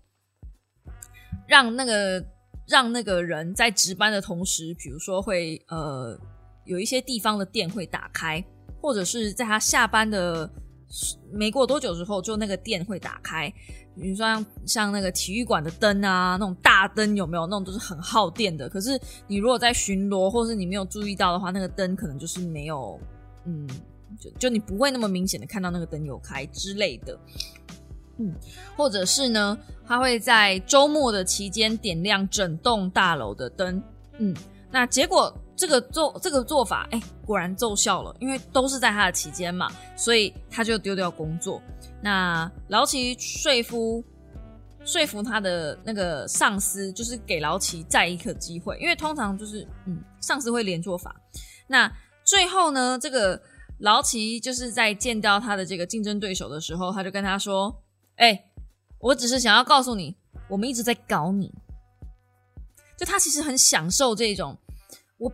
[1.47, 2.24] 让那个
[2.66, 6.18] 让那个人在值班的同时，比如说会呃
[6.64, 8.45] 有一些地方的店会打开，
[8.82, 10.51] 或者是在他下班的
[11.32, 13.53] 没过多久之后，就那个店会打开。
[13.99, 17.47] 比如说像像那个体育馆的灯啊，那种大灯有没有？
[17.47, 18.68] 那种都是很耗电的。
[18.68, 23.01] 可是你如果在巡逻，或是你没有注意到的话，那个灯可能就是没有，
[23.47, 23.66] 嗯，
[24.19, 27.19] 就就你不会那么明显的看到那个灯有开之类的。
[28.19, 28.35] 嗯，
[28.77, 33.83] 或者是呢，他会在周末的期间点亮整栋大楼的灯。
[34.19, 34.35] 嗯，
[34.71, 41.61] 那结果这个做这个做法，哎，果然奏效了，因为都是在他的期间嘛，所以他就丢掉工作。
[42.03, 44.03] 那劳奇说服
[44.83, 51.14] 说服他的那个上司，就是给劳奇再一个机会，因为通常就是嗯，上司会连做法。
[51.67, 51.93] 那
[52.25, 53.39] 最后呢，这个
[53.79, 57.83] 劳奇就是在见到他的这个竞争对手的时候，他就跟他说
[58.16, 58.45] ：“哎，
[58.99, 60.16] 我只是想要告诉你，
[60.49, 61.53] 我们一直在搞你。”
[62.99, 64.57] 就他其实很享受这种
[65.18, 65.33] 我。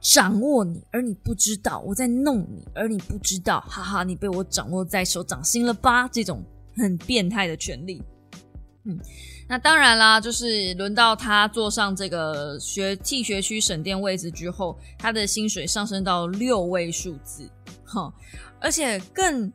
[0.00, 6.06] 掌握你，而你不知道我在弄你，而你不知道，哈哈，你被我掌握在手掌心了吧？
[6.06, 6.40] 这种
[6.76, 8.00] 很变态的权利。
[8.84, 8.96] 嗯，
[9.48, 17.50] 那当然啦，就是轮到他坐上这个学替学区省电位置之后，他的薪水上升到六位数字，
[17.88, 18.12] 哈，
[18.60, 19.50] 而且更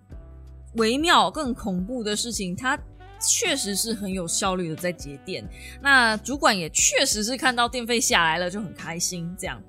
[0.75, 2.77] 微妙、更恐怖的事情，他
[3.21, 5.47] 确实是很有效率的在节电。
[5.81, 9.61] 那主管也确实是看到电费下来了就很开心，这样。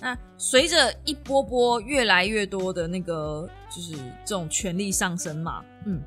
[0.00, 3.92] 那随着一波波越来越多的那个，就是
[4.24, 6.02] 这种权力上升嘛，嗯，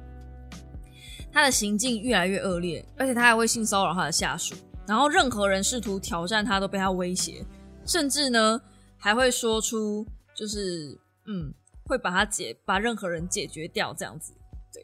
[1.32, 4.56] 他的行径越来越恶劣，而且他还会性骚扰他的下属，
[4.88, 7.44] 然后任何人试图挑战他都被他威胁，
[7.86, 8.62] 甚至呢
[8.98, 10.06] 还会说出
[10.36, 10.96] 就是
[11.26, 11.52] 嗯
[11.88, 14.34] 会把他解把任何人解决掉这样子，
[14.74, 14.84] 对，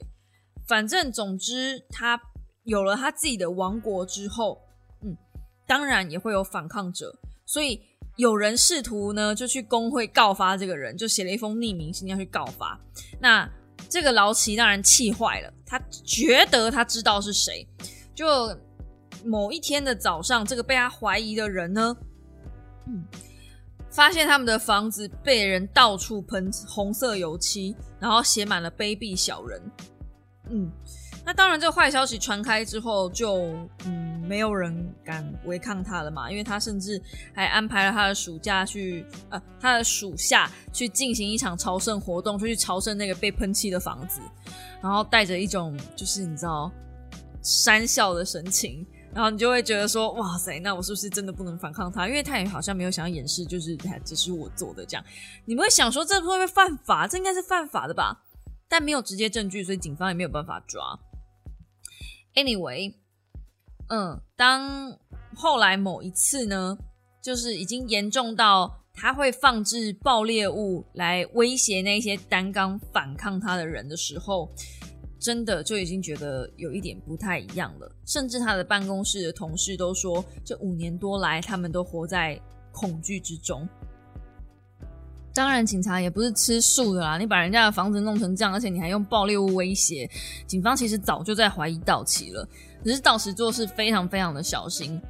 [0.67, 2.19] 反正总之他
[2.63, 4.61] 有了他自己的王国之后，
[5.01, 5.15] 嗯，
[5.67, 7.13] 当然也会有反抗者，
[7.45, 7.81] 所以。
[8.17, 12.79] 有人试图呢，就去工会告发这个人，就写了一封匿名信要去告发。
[13.19, 13.49] 那
[13.89, 17.67] 这个劳奇当然气坏了，他觉得他知道是谁。
[18.13, 18.55] 就
[19.25, 21.97] 某一天的早上，这个被他怀疑的人呢，
[22.85, 23.03] 嗯，
[23.93, 29.61] 发现他们的房子被人到处喷红色油漆，然后写满了卑鄙小人。
[30.49, 30.69] 嗯，
[31.23, 33.53] 那当然，这个坏消息传开之后，就
[33.85, 34.11] 嗯。
[34.23, 34.73] 没有人
[35.03, 36.31] 敢违抗他了嘛？
[36.31, 36.99] 因为他甚至
[37.35, 44.21] 还安排了他的暑假去，呃，他的属下去进行一场朝圣活动，就去朝圣那个被喷漆的房子，
[44.81, 46.71] 然后带着一种就是你知道
[47.43, 52.07] 讪笑的神情，然后你就会觉得说，哇塞，那我是不是真的不能反抗他？
[52.07, 55.05] 因为他也好像没有想要掩饰，就是只是我做的这样。
[55.45, 57.07] 你们会想说，这会不会犯法？
[57.07, 58.23] 这应该是犯法的吧？
[58.67, 60.99] 但没有直接证据，所以警方也没有办法抓。
[62.35, 62.95] Anyway。
[63.89, 64.97] 嗯，当
[65.35, 66.77] 后来某一次呢，
[67.21, 74.49] 就是已经严重到他会放置爆裂物来威胁那些单刚反抗他的人的时候，
[75.23, 77.89] 真的就已经觉得有一点不太一样了。
[78.05, 82.37] 甚至他的办公室的同事都说，这五年多来，他们都活在
[82.73, 83.65] 恐惧之中。
[85.33, 90.07] 当然，警察也不是吃素的啦，你把人家的房子弄成这样，而且你还用爆裂物威胁，
[90.45, 92.45] 警方其实早就在怀疑道奇了。
[92.83, 95.01] 只是道奇做事非常非常的小心。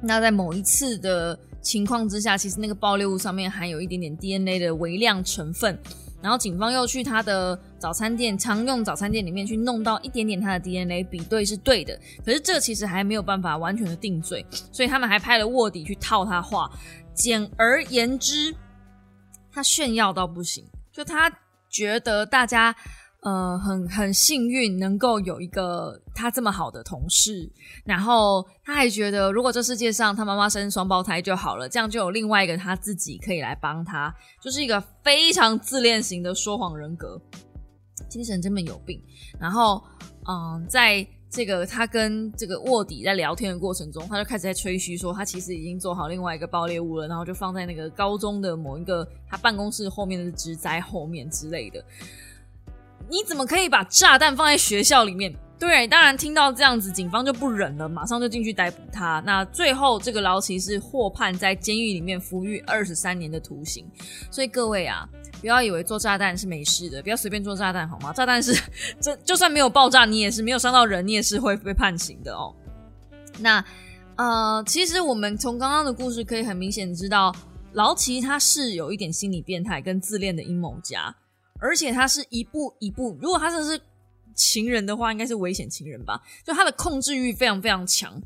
[0.00, 5.78] 那在某一次的情况之下，其实那个爆裂物上面含有一点点 DNA 的微量成分，
[6.22, 11.98] 然后警方又去他的早餐店常用早餐店里面去弄到一点点他的 DNA 比对是对的。
[12.24, 16.70] 可是这其实还没有办法完全的定罪，所以他们还派了卧底去套他话。
[17.14, 18.54] 简而言之，
[19.52, 21.30] 他炫耀到不行，就他
[21.68, 22.74] 觉得大家。
[23.22, 27.46] 呃，很很幸运能够有一个他这么好的同事，
[27.84, 37.20] 然后他还觉得如果这世界上他妈妈生双胞胎就好了，这样就有另外一个他自己可以来帮他，就是一个非常自恋型的说谎人格，
[38.08, 38.98] 精神根本有病。
[39.38, 39.82] 然后，
[40.26, 51.84] 嗯，在这个他跟这个卧底在聊天的过程中，他就开始在吹嘘说他其实已经做好另外一个爆裂物了，然后就放在那个高中的某一个他办公室后面的植栽后面之类的。
[53.10, 55.34] 你怎么可以把炸弹放在学校里面？
[55.58, 59.22] 对，当然听到这样子，警方就不忍了，马上就进去逮捕他。
[59.26, 63.84] 那最后这个劳奇是获判在监狱里面服狱二十三年的徒刑。
[64.30, 65.06] 所以各位啊，
[65.40, 68.10] 不要以为做炸弹是没事的，不要随便做炸弹好吗？
[68.10, 68.58] 炸弹是
[69.00, 72.54] 这就算没有爆炸，你也是没有伤到人，你也是会被判刑的哦。
[73.38, 73.62] 那
[74.16, 77.34] 呃，其实我们从刚刚的故事可以很明显知道，
[77.74, 81.14] 劳奇他是有一点心理变态跟自恋的阴谋家，
[81.60, 83.80] 而且他是一步一步，如果他真的是
[84.34, 86.20] 情人的话，应该是危险情人吧？
[86.44, 88.20] 就他的控制欲非常非常强。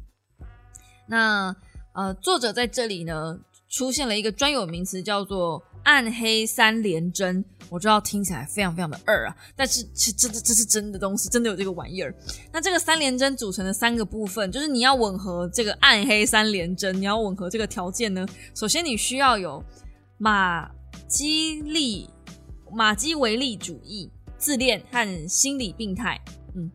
[1.09, 1.55] 那
[1.95, 5.63] 呃，作者在这里呢出现了一个专有名词，叫做。
[5.85, 12.15] 暗黑三连针，我知道听起来非常非常的二啊，但是是真的，这是真的东西，真的有这个玩意儿。
[12.51, 19.63] 那这个三连针组成的三个部分，就是你要吻合这个暗黑三连针，你要吻合这个条件呢，首先你需要有
[20.17, 20.67] 马
[21.07, 22.09] 基利
[22.73, 26.21] 马基维利主义、自恋和心理病态。
[26.55, 26.71] 嗯，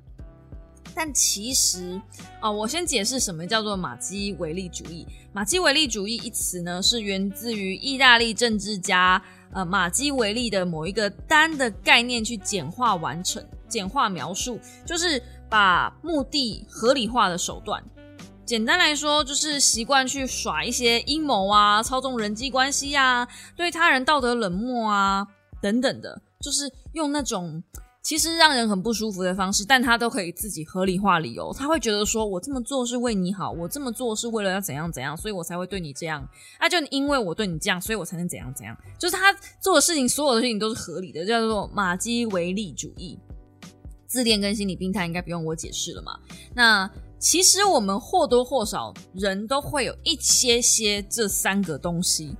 [0.95, 2.01] 但其实
[2.39, 5.05] 啊，我先解释什么叫做马基维利主义。
[5.31, 9.21] 马基维利主义一词呢，是源自于意大利政治家
[9.53, 17.83] 呃马基维利的某一个单的概念去简化完成、简化描述，就是把目的合理化的手段。
[18.45, 25.27] 简单来说，就是习惯去耍一些阴谋啊、操纵人际关系啊、对他人道德冷漠啊
[25.61, 27.63] 等等的，就是用那种。
[28.01, 31.53] 其实让人很不舒服的方式，但他都可以自己合理化理由。
[31.53, 36.25] 他会觉得说：“我这么做是为你好，我这么做是为了要怎样怎样，所以我才会对你这样。
[36.61, 43.19] 那就因为我对你这样，所以我才能怎样怎样。”就是他做的事情，所有的事情都是合理的，叫做马基维利主义。
[44.07, 46.17] 自恋跟心理病态应该不用我解释了嘛？
[46.55, 46.89] 那
[47.19, 52.33] 其实我们或多或少人都会有一些些这三个东西。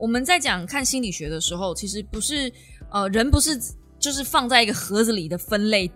[0.00, 2.50] 我们在讲看心理学的时候，其实不是
[2.90, 3.60] 呃人不是。
[4.00, 5.86] 就是放在一个盒子里的分类，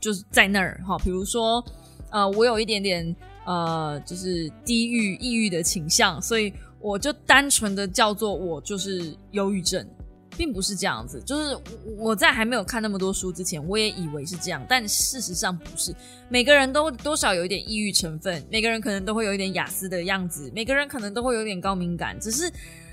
[0.00, 0.96] 就是在那儿哈。
[1.00, 1.62] 比如说，
[2.10, 6.50] 呃，我有一点点呃，就是低郁、抑郁的倾向，所以
[6.80, 9.86] 我就单纯的叫做我就是忧郁症，
[10.34, 11.22] 并不是这样子。
[11.26, 11.54] 就是
[11.98, 15.94] 我在还没有看那么多书之前，我也以为是这样，但事实上不是。
[16.30, 22.50] 每个人都多少有一点抑郁成分，每个人可能都会有一点雅思的样子，每个人可能都会有点高敏感，只是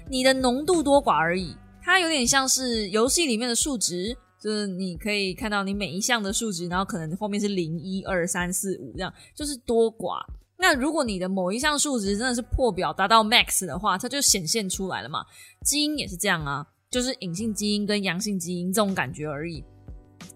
[0.10, 1.56] 你的浓度多寡而已。
[1.82, 4.18] 它有点像是游戏里面的数值。
[4.42, 10.26] 就是你可以看到你每一项的数值，然后可能后面是零一二三四五这样，就是多寡。
[10.58, 15.26] 那如果你的某一项数值真的是破表达到 max 的话，它就显现出来了嘛。
[15.66, 19.62] 基因也是这样啊，就是隐性基因跟阳性基因这种感觉而已。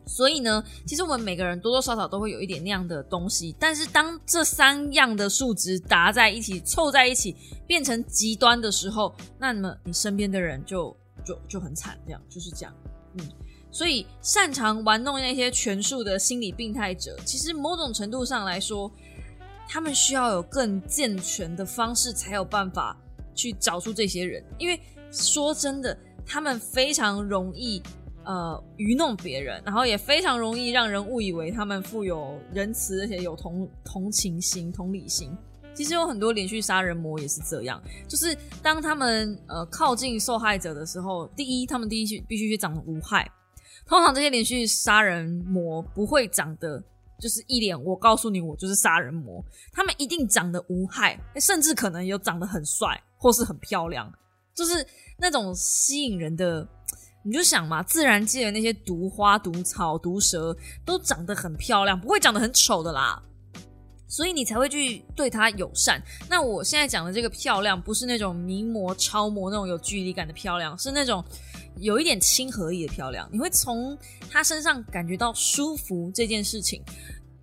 [0.05, 3.55] 所以呢，其实我们每个人多多少少都会有一点那样的东西。
[3.59, 7.35] 但是当这三样的数值搭在一起、凑在一起
[7.65, 10.95] 变成极端的时候，那么你身边的人就
[11.25, 12.73] 就就很惨，这样就是这样，
[13.17, 13.27] 嗯。
[13.71, 18.91] 所以，擅长玩弄那些权术的心理病态者，其实某种程度上来说，
[19.67, 22.95] 他们需要有更健全的方式，才有办法
[23.33, 24.45] 去找出这些人。
[24.59, 24.79] 因为
[25.11, 27.81] 说真的，他们非常容易
[28.25, 35.35] 呃愚弄别人，然后也非常容易让人误以为他们富有仁慈，而且有同同情心、同理心。
[35.75, 43.27] 其实有很多连续杀人魔也是这样，就是当他们呃靠近受害者的时候，第一，他们第一去必须去长无害。
[43.87, 46.81] 通常这些连续杀人魔不会长得
[47.19, 49.43] 就是一脸，我告诉你，我就是杀人魔。
[49.71, 54.13] 他们一定长得无害，甚至可能有长得很帅或是很漂亮，
[54.53, 54.85] 就是
[55.17, 56.67] 那种吸引人的。
[57.23, 60.55] 你就想嘛，自然界的那些毒花、毒草、毒蛇
[60.85, 63.21] 都长得很漂亮，不会长得很丑的啦。
[64.07, 65.99] 所以你才会去对它友善。
[66.29, 71.23] 那我现在讲的这个漂亮，不是那种名模、超模那种有距离感的漂亮，是那种。
[71.79, 73.97] 有一点亲和力的漂亮，你会从
[74.29, 76.79] 他身上感觉到舒服这件事情，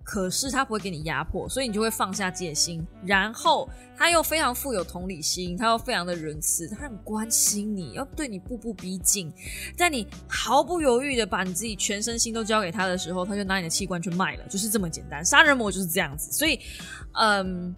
[0.03, 2.85] 可是他不会给你压迫，所以你就会放下戒心。
[3.05, 9.31] 然后他又非常富有同理心，他又非常的仁慈，他很关心你，要对你步步逼近。
[9.75, 15.23] 在你毫不犹豫的把你自己全身心都交给他的时候，他就拿你的器官去卖了，就是这么简单。
[15.23, 16.59] 杀人魔就是这样子，所以，
[17.13, 17.75] 嗯，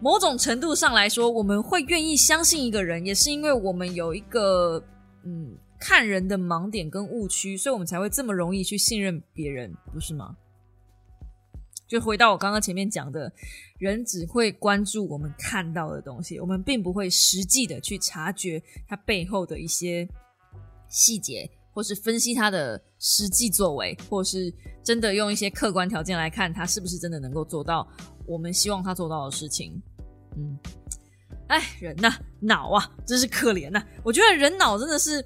[0.00, 4.82] 某种程度上来说，我们会愿意相信一个人，也是因为我们有一个，
[5.24, 5.56] 嗯。
[5.78, 10.34] 看人的盲点跟误区，所以我们才会这么容易去信任别人，不是吗？
[11.86, 13.32] 就回到我刚刚前面讲的，
[13.78, 20.08] 人只会关注我们看到的东西，我们并不会实际的去察觉他背后的一些
[20.88, 27.86] 细节，或是分析他的实际作为，或是真的用一些客观条件来看他是不是真的能够做到
[28.26, 29.80] 我们希望他做到的事情。
[30.36, 30.58] 嗯，
[31.48, 33.82] 哎，人呐，脑啊，真是可怜呐！
[34.02, 35.24] 我觉得人脑真的是。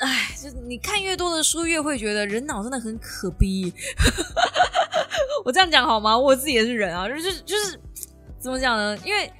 [0.00, 3.72] 哎，就你看越多的书，越会觉得人脑真的很可逼。
[5.44, 6.16] 我这样讲好吗？
[6.16, 7.78] 我自己也是人啊，就是就是
[8.38, 8.96] 怎么讲呢？
[9.04, 9.30] 因为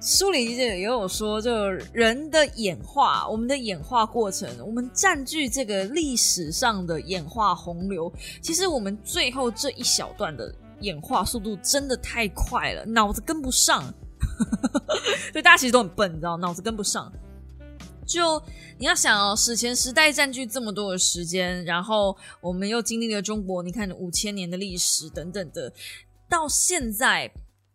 [0.00, 8.12] 书里也有说，就人的演化，我们的演化过程，我们占据这个历史上的演化洪流。
[8.40, 13.82] 其实我们最后这一小段的演化速度真的太快了，脑子跟不上。
[15.32, 17.12] 所以大家其实都很笨，你知道，脑子跟不上。
[18.08, 18.42] 就
[18.78, 25.72] 你要想哦，史前时代占据这么多的时间，然后我们又经历了中国，你看五千年的历史等等的，
[26.28, 27.30] 到现在。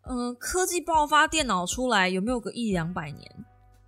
[0.06, 3.46] 嗯，科技爆发，电脑出来有没有个一两百年？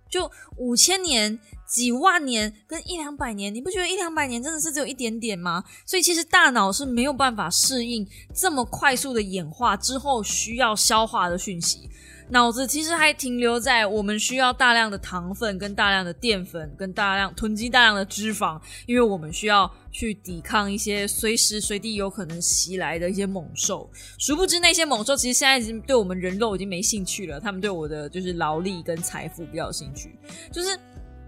[0.08, 1.38] 就五千年、
[1.68, 5.62] 几万年跟一两百年，你不觉得一两百年真的是只有一点点吗？
[5.84, 11.90] 所以其实大脑是没有办法适应这么快速的演化之后需要消化的讯息。
[12.28, 23.88] 脑子其实还停留在我们需要大量的糖分、跟大量的淀粉、跟大量囤积大量的脂肪，因为我们需要去抵抗一些随时随地有可能袭来的一些猛兽。
[24.18, 30.18] 殊不知那些猛兽其实现在已经对我们人肉已经没兴趣了，他们对我的就是劳力跟财富比较有兴趣，
[30.50, 30.78] 就是。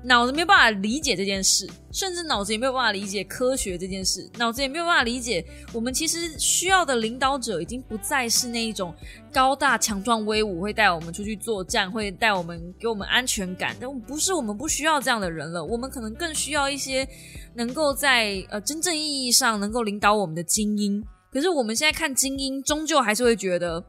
[0.05, 8.95] 脑子没有办法理解这件事，甚至脑子也没有办法理解科学这件事，脑子也没有办法理解我们其实需要的领导者已经不再是那一种
[9.33, 13.77] 高大强壮威武，会带我们出去作战，会带我们给我们安全感。
[13.81, 17.07] 但不是我们不需要这样的人了，我们可能更需要一些
[17.55, 21.05] 能够在呃真正意义上能够领导我们的精英。
[21.33, 23.85] 可是我们现在看精英，终究还是会觉得。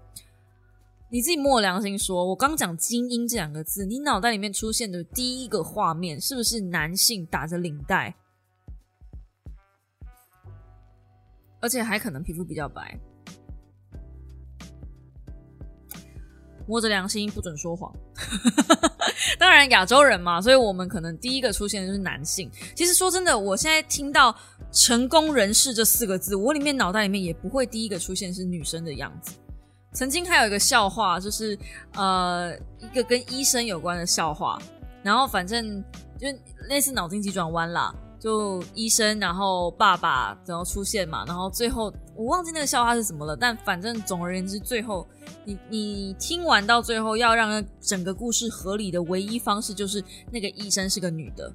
[1.11, 8.15] 你自己摸良心说，我刚讲“精英”这两个字，你脑袋里面出现的第一个画面是不是男性打着领带，
[11.59, 12.95] 而且还可能皮肤比较白？
[16.67, 17.91] 摸着良心，不准说谎。
[19.39, 22.51] 当然，亚洲人嘛，所以我们可能第一个出现的就是男性。
[22.75, 24.35] 其实说真的，我现在听到
[24.71, 29.33] “成功人士”这四个字，我里面脑袋里面也不会第一个出现是女生的样子。
[29.93, 31.57] 曾经还有一个笑话，就是
[31.95, 34.59] 呃一个跟医生有关的笑话，
[35.03, 35.83] 然后反正
[36.17, 36.27] 就
[36.67, 45.07] 类似脑筋急转弯啦，就医生然后爸爸然后出现嘛，然后最后我忘记那个笑话是什么了，但反正总而言之，最后
[45.43, 51.51] 你你听完到最后要让整个故事合理的唯一方式就是那个医生是个女的。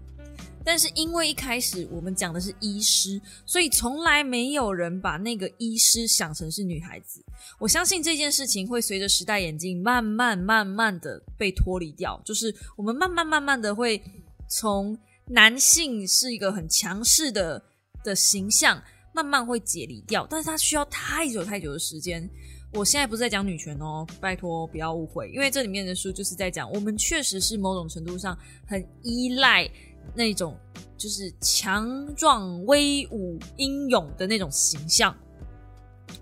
[0.64, 7.22] 但是因为一开始我们讲的是医师，所以从来没有人把那个医师想成是女孩子。
[7.58, 12.20] 我相信这件事情会随着时代演进，慢慢慢慢的被脱离掉。
[12.24, 14.02] 就是我们慢慢慢慢的会
[14.48, 17.62] 从男性是一个很强势的
[18.02, 20.26] 的形象，慢慢会解离掉。
[20.30, 22.28] 但是它需要太久太久的时间。
[22.72, 28.36] 我现在不是在讲女权哦，拜托不要误会，因为这里面的书就是在讲，我们确实是某种程度上
[28.66, 29.70] 很依赖。
[30.14, 30.56] 那种
[30.96, 35.16] 就是强壮、威武、英勇的那种形象，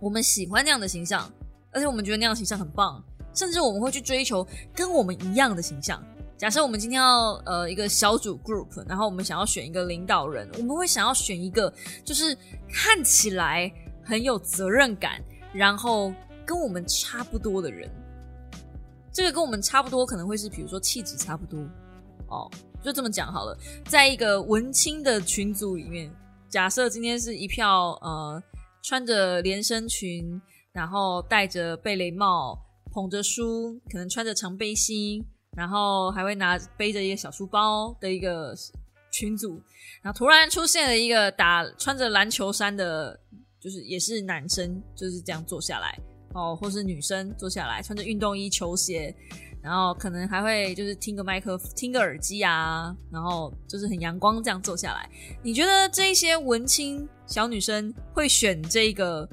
[0.01, 1.30] 我们喜欢那样的形象，
[1.72, 3.03] 而且我们觉得那样的形象很棒，
[3.35, 6.03] 甚至我们会去追求跟我们一样的形象。
[6.39, 11.72] 假设我们今天要呃一个小组 group，然后我们想要选一个领导人，我们会想要选一个
[12.05, 12.37] 就是
[12.68, 13.72] 看起来
[14.03, 15.22] 很有责任感，
[15.53, 16.12] 然后
[16.45, 17.89] 跟我们差不多的人。
[19.12, 21.61] 这个跟我们差不多，可能会是比如说气质差不多
[22.28, 22.51] 哦。
[22.83, 23.57] 就这么讲好了，
[23.87, 26.12] 在一个文青的群组里面，
[26.49, 28.43] 假设今天是一票呃
[28.83, 30.41] 穿着连身裙，
[30.72, 32.59] 然后戴着贝雷帽，
[32.93, 35.24] 捧着书，可能穿着长背心，
[35.57, 38.53] 然后还会拿背着一个小书包的一个
[39.12, 39.62] 群组，
[40.03, 43.16] 然后突然出现了一个打穿着篮球衫的，
[43.61, 45.97] 就是也是男生，就是这样坐下来
[46.35, 49.14] 哦，或是女生坐下来，穿着运动衣、球鞋。
[49.62, 55.08] 然后可能还会就是听个麦克听个耳机啊，然后就是很阳光这样坐下来。
[55.42, 59.28] 你觉得这些文青小女生会选这个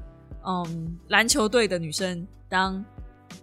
[0.46, 2.86] 嗯篮球队的女生当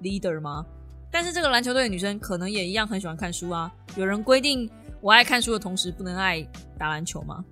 [0.01, 0.65] leader 吗？
[1.11, 3.73] 但是这个篮球队的女生可能也一样很喜欢看书啊。
[3.97, 4.71] 有人规定
[5.01, 6.41] 我爱看书的同时不能爱
[6.79, 7.45] 打篮球吗？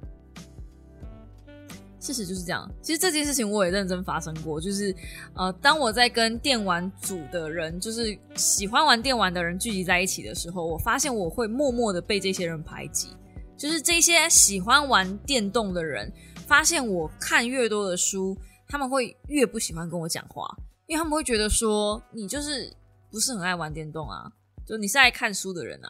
[2.04, 2.70] 事实就是这样。
[2.82, 4.94] 其实这件事情我也认真发生过，就是
[5.34, 13.08] 呃，当我在跟电玩组的人，就是喜欢玩电玩的人聚集在一起的时候，我发现我会默默的被这些人排挤。
[13.56, 16.12] 就是这些喜欢玩电动的人，
[16.46, 18.36] 发现我看越多的书，
[18.68, 20.46] 他们会越不喜欢跟我讲话，
[20.86, 22.70] 因为他们会觉得说你就是
[23.10, 24.30] 不是很爱玩电动啊，
[24.66, 25.88] 就你是爱看书的人啊。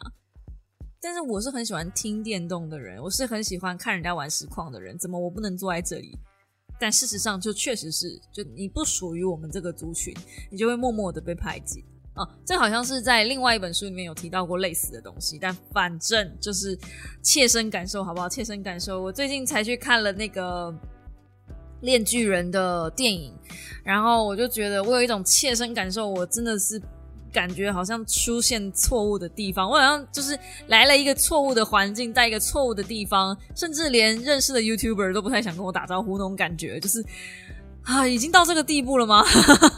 [1.05, 6.17] 但是我是很喜欢听电动的人，我是很喜欢看人家玩实况的人，怎么我不能坐在这里？
[6.79, 10.11] 但事实上，就确实是，就你不属于我们这个族群，
[10.49, 11.85] 你就会默默的被排挤
[12.15, 12.27] 啊。
[12.43, 16.75] 这好像是在另外一本书里面有提到过类似的东西，但反正就是
[17.21, 18.27] 切身感受，好不好？
[18.27, 20.71] 切身感受，我最近才去看了那个
[21.81, 23.31] 《炼巨人》的电影，
[23.83, 26.81] 然后我就觉得我有一种切身感受，我真的是。
[27.35, 37.05] 感觉好像出现错误的地方，我好像就是来了一个错误的环境，在一个错误的地方，甚至连认识的 YouTuber 都不太想跟我打招呼那种感觉，就是
[37.83, 39.21] 啊，已经到这个地步了吗？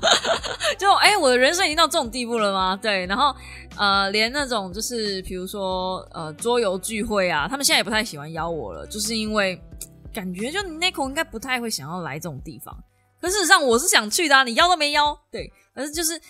[0.78, 2.78] 就哎，我的人生已经到这种地步了吗？
[2.80, 3.36] 对，然后
[3.76, 9.60] 呃，连那种就是比如说呃桌游聚会啊，他们现在也不太喜欢邀我了，就是因为
[10.14, 12.78] 感觉就 Nico 应该不太会想要来这种地方。
[13.20, 16.22] 可事实上我是想去的，啊你邀都没邀，对，可是就是。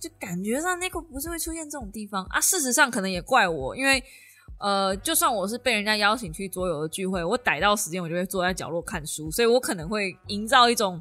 [0.00, 4.02] 就感觉上那个不是会出现这种地方啊，事实上可能也怪我，因为
[4.60, 11.00] 呃，就算我是被人家邀请去桌游的聚会，我逮到时间我就会坐在角落看书，所以我可能会营造一种，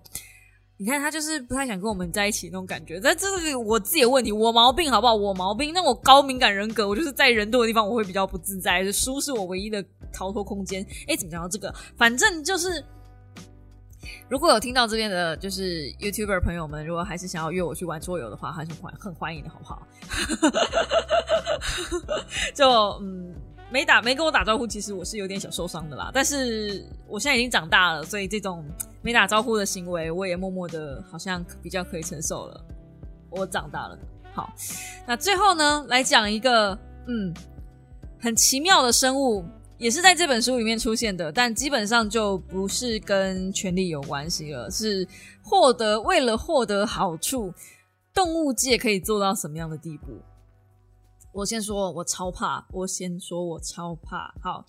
[0.77, 2.99] 你看他就是不太想跟我们在一起那种感觉。
[2.99, 5.15] 但这是我自己的问题，我毛病好不好？
[5.15, 5.73] 我毛病。
[5.73, 9.83] 那我高敏感人格，我就是在人多的地方我会比较不自在，书是我唯一的
[10.13, 10.85] 逃脱空间。
[11.07, 11.73] 哎，怎么讲到这个？
[11.95, 12.83] 反正就是。
[14.29, 19.87] 如果有听到这边的，就是 YouTuber 朋友们，如果还是想要约我去玩桌游的话，还是欢很欢迎的，好不好？
[22.53, 22.69] 就
[23.01, 23.33] 嗯，
[23.71, 26.11] 没打没跟我打招呼，其实我是有点小受伤的啦。
[26.13, 28.63] 但是我现在已经长大了，所以这种
[29.01, 32.65] 没打招呼的行为，我也默默的，好像比较可以承受了。
[33.29, 33.97] 我长大了，
[34.33, 34.53] 好。
[35.05, 36.77] 那最后呢，来讲一个
[37.07, 37.33] 嗯，
[38.19, 39.45] 很奇妙的生物。
[39.77, 45.07] 也是在这本书里面出现的，但基本上就不是跟权力有关系了，是
[45.43, 47.53] 获得为了获得好处，
[48.13, 50.19] 动物界可以做到什么样的地步？
[51.31, 52.65] 我先说，我超怕。
[52.71, 54.33] 我先说，我超怕。
[54.41, 54.65] 好，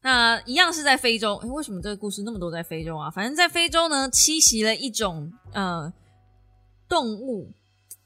[0.00, 1.34] 那一样是在非洲。
[1.36, 3.10] 诶为什么这个故事那么多在非洲啊？
[3.10, 5.92] 反正在非洲呢，栖息了一种呃
[6.88, 7.50] 动物，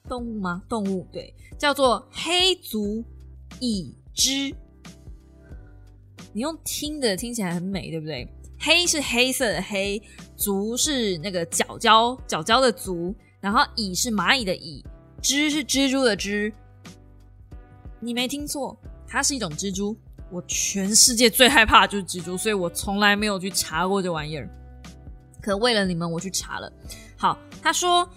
[0.09, 0.63] 动物吗？
[0.67, 3.05] 动物对，叫做黑足
[3.61, 4.55] 蚁只。
[6.33, 8.29] 你用听的听起来很美，对不对？
[8.59, 10.03] 黑是黑色的黑，
[10.37, 14.85] 足是那个角角角角的足，然后蚁是蚂蚁的蚁，
[15.23, 16.53] 蜘是蜘蛛的蜘。
[18.01, 18.77] 你没听错，
[19.07, 19.97] 它是一种蜘蛛。
[20.31, 24.49] 我全世界最害怕的就是蜘蛛，所以我从来没有去查过这玩意儿。
[25.41, 26.73] 可为了你们，我去查了。
[27.17, 28.09] 好，他说。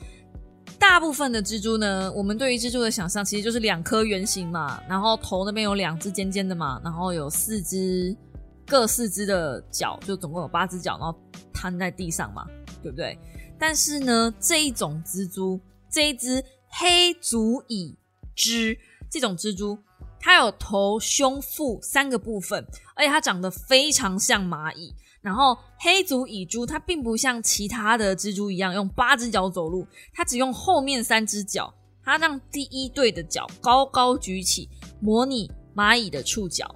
[0.81, 8.17] 大部分的蜘蛛呢，我们对于蜘蛛的想象其实就是两颗圆形嘛，然后头那边有两只尖尖的嘛，然后有四只
[8.65, 11.15] 各四只的脚，就总共有八只脚，然后
[11.53, 12.47] 瘫在地上嘛，
[12.81, 13.15] 对不对？
[13.59, 17.95] 但是呢，这一种蜘蛛，这一只黑足蚁
[18.35, 18.75] 蜘
[19.07, 19.77] 这种蜘蛛，
[20.19, 22.65] 它有头、胸、腹三个部分，
[22.95, 24.93] 而且它长得非常像蚂蚁。
[25.21, 34.67] 然后黑足蚁蛛它并不像其他的蜘蛛一样用八只脚走路，它只用后面三只脚，它让第一对的脚高高举起，
[34.99, 36.75] 模拟蚂蚁的触角。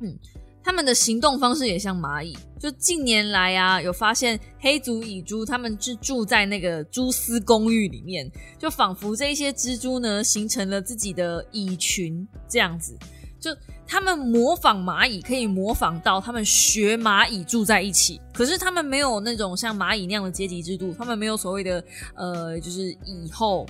[0.00, 0.18] 嗯，
[0.62, 2.36] 它们的行动方式也像蚂蚁。
[2.58, 12.98] 就近年来啊，有发现黑足蚁蛛它们是住在那个蛛丝公寓里面，就仿佛这些蜘蛛呢形成了自己的蚁群这样子，
[13.40, 13.56] 就。
[13.92, 18.20] 他们模仿蚂蚁，可以模仿到他们学蚂蚁住在一起。
[18.32, 21.84] 可是他们没有那种像蚂蚁那样的阶级制度，他们没有所谓的
[22.14, 23.66] 呃，就是蚁后，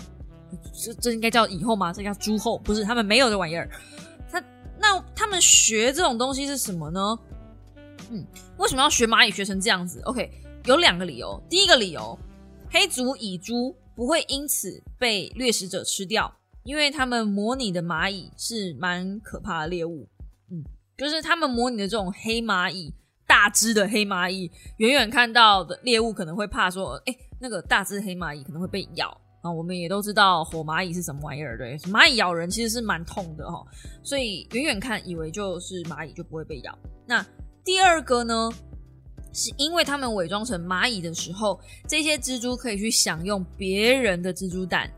[0.75, 1.91] 这这应该叫蚁后吗？
[1.91, 2.59] 这叫猪后？
[2.59, 3.67] 不是，他们没有这玩意儿。
[4.31, 4.45] 他
[4.79, 7.19] 那他们学这种东西是什么呢？
[8.11, 8.23] 嗯，
[8.59, 10.31] 为什么要学蚂蚁学成这样子？OK，
[10.67, 11.43] 有两个理由。
[11.49, 12.19] 第一个理由，
[12.69, 16.31] 黑足蚁蛛不会因此被掠食者吃掉。
[16.63, 20.09] 因为他们模拟的蚂蚁是蛮可怕的猎物，
[20.51, 20.63] 嗯，
[20.97, 22.93] 就是他们模拟的这种黑蚂蚁，
[23.27, 29.09] 大只的黑蚂蚁，远远看到的猎物可能会怕说，哎，那个大只黑蚂蚁可能会被咬
[29.43, 29.51] 啊。
[29.51, 33.65] 我们也都知道火蚂蚁是什么玩意儿，对，蚂蚁咬人其实是蛮痛的哈，
[34.03, 36.79] 所以远远看以为就是蚂蚁就不会被咬。
[37.07, 37.25] 那
[37.65, 38.51] 第二个呢，
[39.33, 41.59] 是因为他们伪装成蚂蚁的时候，
[41.89, 44.91] 这些蜘蛛可以去享用别人的蜘蛛蛋。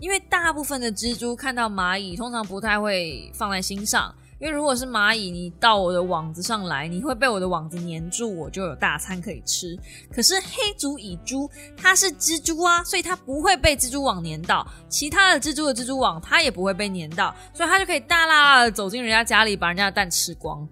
[0.00, 4.14] 因为大部分的蜘蛛看到蚂蚁，通常不太会放在心上。
[4.38, 9.78] 因为如果是蚂蚁，你到我的网子上来，你会被我的网子粘住，我就有大餐可以吃。
[10.10, 11.46] 可是黑足蚁蛛
[11.76, 20.66] 它是蜘蛛啊，所以它不会被蜘蛛网粘到，其他的蜘蛛的蜘蛛网它也不会被粘到，所以它就可以大啦啦的走进人家家里，把人家的蛋吃光。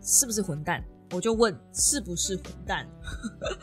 [0.00, 0.80] 是不是混蛋？
[1.10, 2.86] 我就问，是不是混蛋？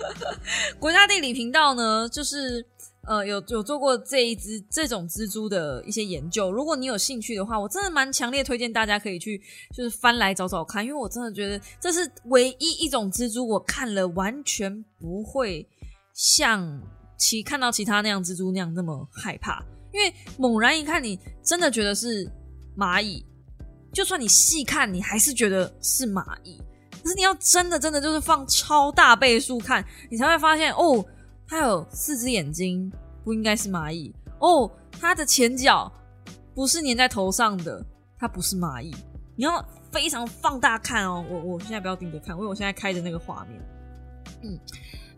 [0.81, 2.67] 国家地理频道呢，就是。
[3.07, 6.51] 呃，有有做过这一只这种蜘蛛的一些研究。
[6.51, 9.41] 如果你有兴趣的话，我真的蛮强烈推荐大家可以去，
[9.75, 15.67] 就是翻来找找看，因为我真的觉得这是唯一一种蜘蛛，我看了完全不会
[16.13, 16.79] 像
[17.17, 19.63] 其看到其他那样蜘蛛那样那么害怕。
[19.91, 22.29] 因为猛然一看，你真的觉得是
[22.77, 23.25] 蚂蚁，
[23.91, 26.61] 就算你细看，你还是觉得是蚂蚁。
[27.01, 31.03] 可是你要真的真的就是放超大倍数看，你才会发现哦。
[31.51, 32.89] 它有四只眼睛，
[33.25, 34.71] 不应该是蚂蚁哦。
[35.01, 35.91] 它的前脚
[36.55, 37.85] 不是粘在头上的，
[38.17, 38.95] 它不是蚂蚁。
[39.35, 43.61] 你要非常放大看哦，我我现在不要盯着看，因为我现在开着那个画面。
[44.43, 44.57] 嗯，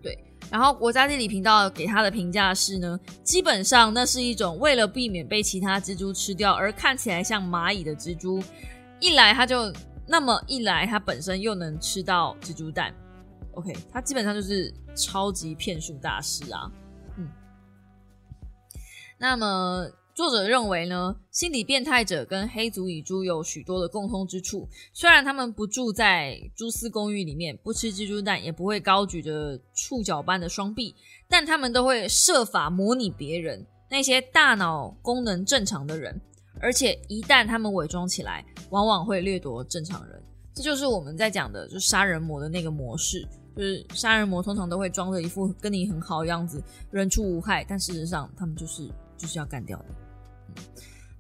[0.02, 0.18] 对。
[0.50, 8.44] 然后国家地理频道给他的评价是呢，基本上那是一种为了避免被其他蜘蛛吃掉而看起来像蚂蚁的蜘蛛。
[9.00, 9.72] 一来它就
[10.08, 12.92] 那么一来，它本身又能吃到蜘蛛蛋。
[13.54, 16.72] OK，他基本上就是超级骗术大师啊。
[17.18, 17.28] 嗯，
[19.18, 19.90] 那么。
[20.16, 24.70] 作者认为呢，心理变态者跟黑族蚁蛛有许多的共通之处。
[24.94, 30.94] 虽然他们不住在蛛丝公寓里面，不吃蜘蛛蛋，也不会高举着触角般的双臂，
[31.28, 36.22] 但他们都会设法模拟别人那些大脑功能正常的人。
[36.62, 40.22] 而且一旦他们伪装起来，往往会掠夺正常人。
[40.54, 43.28] 这就是我们在讲的，就杀人魔的那个模式。
[43.56, 49.86] 就是杀人魔通常都会装着一副跟你很好的样子，人畜无害，但事实上他们就是就是要干掉的。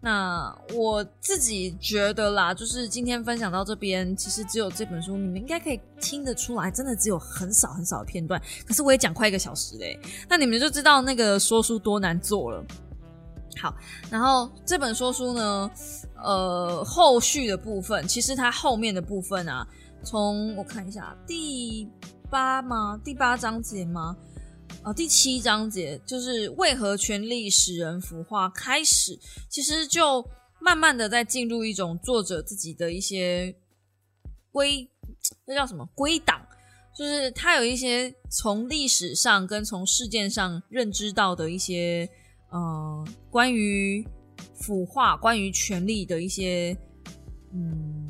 [0.05, 8.41] 那我自己觉得啦，就是今天分享到这边，其实只有这本书，你们应该可以听得出来，真的只有很少很少的片段。
[8.67, 12.61] 可是我也讲快一个小时嘞，那你们就知道那个说书多难做了。
[13.61, 13.73] 好，
[14.09, 15.71] 然后这本说书呢，
[16.21, 19.65] 呃，后续的部分，其实它后面的部分啊，
[20.03, 21.87] 从我看一下第
[22.33, 22.99] 八吗？
[23.05, 24.17] 第八章节吗？
[24.81, 30.27] 啊，第七章节就是为何权力使人腐化开始，其实就
[30.59, 33.55] 慢慢的在进入一种作者自己的一些
[34.51, 34.89] 归，
[35.45, 36.41] 那叫什么归档，
[36.97, 42.09] 就是他有一些从历史上跟从事件上认知到的一些，
[42.49, 44.03] 呃，关于
[44.55, 46.75] 腐化、关于权力的一些，
[47.53, 48.02] 嗯。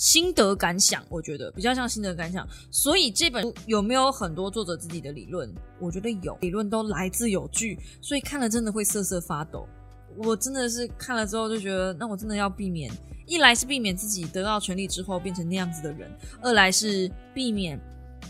[0.00, 2.48] 心得感想，我觉得比较像心得感想。
[2.70, 5.54] 所以这本书有没有很多作者自己的理论？
[5.78, 9.68] 我觉得有，理论都来自有据，所以看了真的会瑟瑟发抖。
[10.16, 12.90] 我真的是看了之后就觉得，那我真的要避免，
[13.26, 17.78] 一来是避免自己得到权力之后变成那样子的人，二来是避免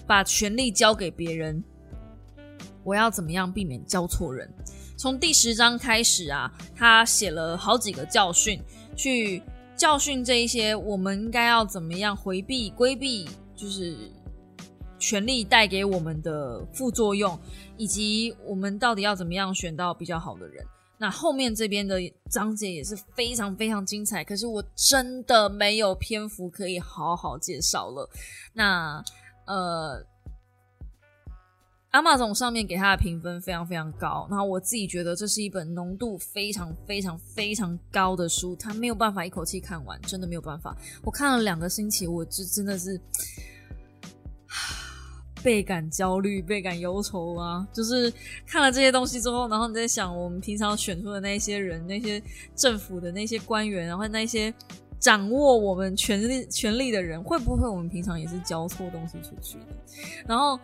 [0.08, 1.62] 把权力交给别人。
[2.82, 4.52] 我要怎么样避免交错人？
[4.96, 8.60] 从第十章开始啊，他写了好几个教训
[8.96, 9.40] 去。
[9.80, 13.26] 教训这一些，我们应该要怎么样回避、规避，
[13.56, 13.96] 就是
[14.98, 17.38] 权力带给我们的副作用，
[17.78, 20.62] 以及我们到底要怎么样选到比较好的人。
[20.98, 21.98] 那后面这边的
[22.30, 28.06] 章节也是非常非常精彩，可是我真的没有篇幅可以好好介绍了。
[28.52, 29.02] 那
[29.46, 30.04] 呃。
[31.90, 40.76] 阿玛总上面给他的评分非常非常高，然后我自己觉得这是一本浓度非常非常非常高的书，他没有办法一口气看完，真的没有办法。
[41.02, 43.00] 我看了两个星期，我就真的是
[45.42, 47.66] 倍感焦虑、倍感忧愁啊！
[47.72, 48.12] 就是
[48.46, 52.22] 看了这些东西之后，然后你在想，我们平常选出的那些人、那些
[52.54, 54.54] 政府的那些官员，然后那些
[55.00, 59.74] 掌握我们权力权力的人，会不会我们平常也是交错东西出去的？
[60.28, 60.56] 然后。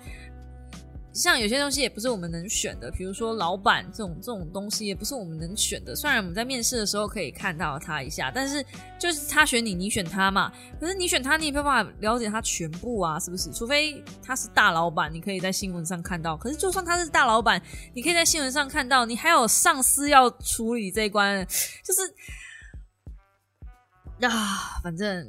[1.16, 5.96] 像有些东西也不是我们能选的，比如说老板这种这种东西也不是我们能选的。
[5.96, 8.64] 虽然我们在面试的时候可以看到他一下，但是
[8.98, 10.52] 就是他选你，你选他嘛。
[10.78, 13.50] 可是你选他，你也没办法了解他全部啊，是不是？
[13.52, 16.36] 除非他是大老板，你可以在新闻上看到。
[16.36, 17.60] 可是就算他是大老板，
[17.94, 21.46] 你可以在新闻上看到，你还有上司要处理这一关，
[21.82, 22.00] 就是
[24.26, 25.26] 啊，反正。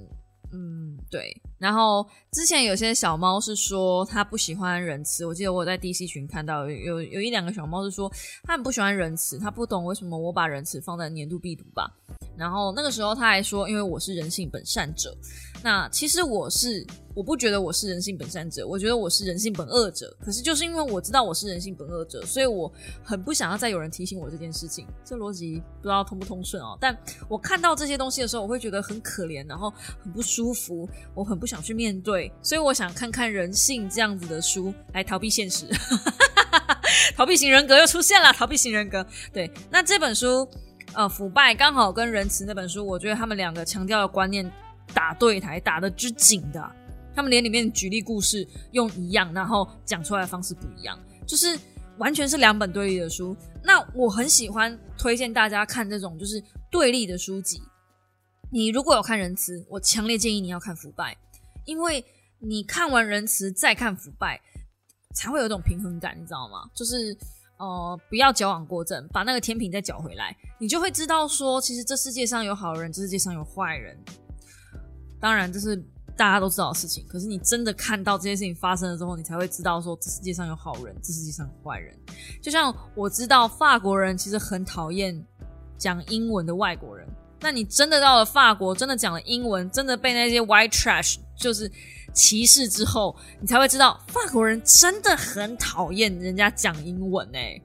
[0.54, 1.42] 嗯，对。
[1.58, 8.12] 然后之前有些小猫是说它不喜欢仁慈，我记得我在 DC 群看到有有一两个小猫是说
[8.44, 11.92] 它很不喜欢仁慈，它不懂为什么我把仁慈放在年度必读吧。
[12.38, 15.16] 然后那个时候他还说，因为我是人性本善者。
[15.64, 16.86] 那其实我是，
[17.16, 20.16] 我不觉得我是人性本善者，我觉得我是人性本恶者。
[20.22, 22.72] 可是就是因为我知道我是人性本恶者，所以我
[23.04, 24.86] 很不想要再有人提醒我这件事情。
[25.04, 26.78] 这逻辑不知道通不通顺哦。
[26.80, 26.96] 但
[27.28, 32.32] 我看到这些东西的时候，我会觉得很可怜，然后很不舒服，我很不想去面对。
[32.42, 35.66] 所以我想看看人性这样子的书来逃避现实。
[37.16, 39.04] 逃避型人格又出现了，逃避型人格。
[39.34, 40.48] 对，那这本书。
[40.94, 44.50] 呃，腐败刚好跟仁慈那本书，我觉得他们两个强调的观念
[44.96, 46.72] 打对台，打的之紧的。
[47.14, 51.60] 他们连里面举例故事用一样，然后讲出来的方式不一样，就是
[52.00, 53.36] 完全是两本对立的书。
[53.62, 56.42] 那我很喜欢推荐大家看这种就是
[56.72, 57.62] 对立的书籍。
[58.50, 61.16] 你如果有看仁慈，我强烈建议你要看腐败，
[61.68, 62.04] 因为
[62.40, 64.42] 你看完仁慈再看腐败，
[65.14, 66.68] 才会有一种平衡感，你知道吗？
[66.74, 67.16] 就是。
[67.60, 73.98] 呃，不要矫枉过正，把那个天平再搅回来，你就会知道说，其实这世界上有好人，这世界上有坏人。
[75.20, 75.76] 当然，这是
[76.16, 77.04] 大家都知道的事情。
[77.08, 82.00] 可是你真的看到这些事情发生了之后，你才会知道说，这世界上有好人，这世界上有坏人。
[82.44, 85.20] 就像我知道法国人其实很讨厌
[85.80, 87.08] 讲英文的外国人。
[87.40, 91.72] 那你真的到了法国，真的讲了英文，真的被那些 white trash 就是
[92.14, 97.62] 歧视之后，你才会知道法国人真的很讨厌人家讲英文哎，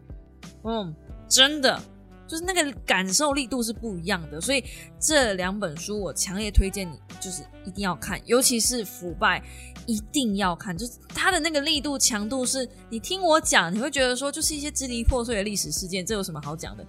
[0.65, 0.95] 嗯，
[1.29, 1.83] 真的
[2.29, 4.41] 就是那个感受力度是不一样的。
[4.41, 4.63] 所以
[5.01, 9.43] 这两本书我强烈推荐你，就是一定要看，尤其是腐败
[9.87, 16.85] 一定要看，就是它的那个力度强度是，你听我讲，你会觉得说就是一些支离破碎的历史事件，这有什么好讲的？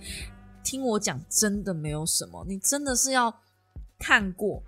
[0.63, 3.33] 听我讲，真的没有什么，你真的是要
[3.99, 4.63] 看过，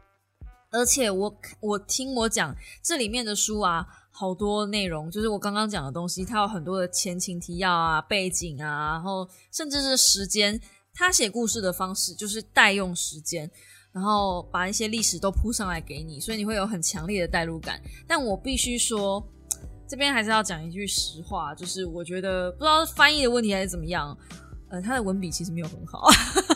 [0.72, 10.60] 而且我我听我讲这里面的书啊，好多内容，就是我刚刚讲的东西，它有很多的前情提要啊、背景啊，然后甚至是时间，
[10.94, 13.50] 他写故事的方式就是代用时间，
[13.92, 17.82] 然后把一些历史都铺上来给你，所以你会有很强烈的代入感。
[18.08, 19.26] 但我必须说，
[19.88, 24.18] 这边还是要讲一句实话，就是我觉得不知道是翻译的问题还是怎么样。
[24.68, 26.10] 呃，他的文笔其实没有很好，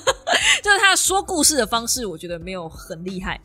[0.64, 3.40] 就是他说故事的方式，我觉得没有很厉害。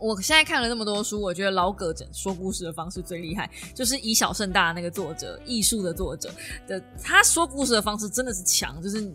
[0.00, 6.30] 我现在看了那么多书，我觉得老葛整说故事的方式最厉害，就是以小胜大那个作者，艺术的作者
[6.66, 9.12] 的，他说故事的方式真的是强，就是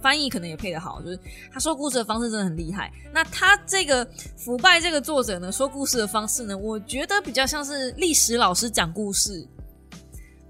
[0.00, 1.18] 翻译可能也配得好，就是
[1.52, 2.92] 他说故事的方式真的很厉害。
[3.12, 9.46] 那他这个腐败这个作者呢，说故事的方式呢，我觉得比较像是历史老师讲故事。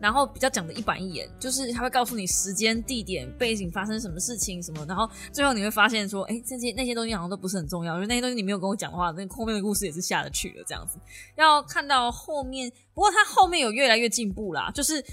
[0.00, 10.98] 然后比较讲的一板一眼，就是他会告诉你时间、地点、背景发生什么事情什么，然后最后你会发现说，哎，这些那些东西好像都不是很重要，因为那些东西你没有跟我讲的话，那后面的故事也是下得去了这样子。
[11.36, 15.04] 要看到后面，不过他后面有越来越进步啦，就是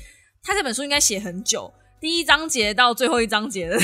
[0.41, 1.69] 他这本书应该写很久，
[1.99, 3.75] 第一章节到最后一章节的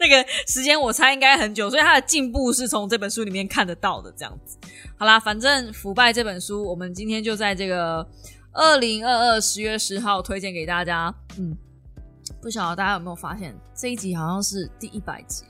[0.00, 4.56] 那个时间，我猜应该很久，所以他的进步是从这本书里面看得到的这样子。
[4.96, 8.08] 好啦，反正《腐败》这本书，我们今天就在这个。
[8.52, 11.56] 二零二二十月十号推荐给大家，嗯，
[12.42, 15.44] 不晓得大家有没有发现这一集好像是第一百集，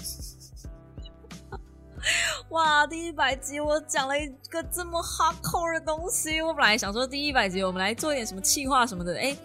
[2.48, 9.36] 哇，第一百集我讲了一个这么 hardcore 的东西，我本来想说第一百集我们来做一点什么气话什么的，哎，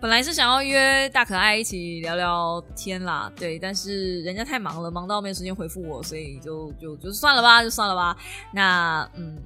[0.00, 8.16] 本来是想要约大可爱一起聊聊天啦，对，但是人家太忙了，忙到没时间回复我，所以就就就算了吧，就算了吧，
[8.52, 9.36] 那嗯。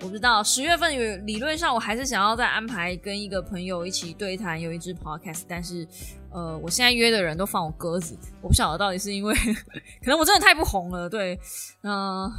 [0.00, 5.86] 我不知道十月份有理论上我还是想要再安排跟一个朋友一起对谈，有一支 podcast，但是
[6.30, 9.34] 呃，我现在约的人都放我鸽子，我不晓得到底是因为
[10.00, 11.38] 可能我真的太不红了，对，
[11.82, 12.30] 嗯，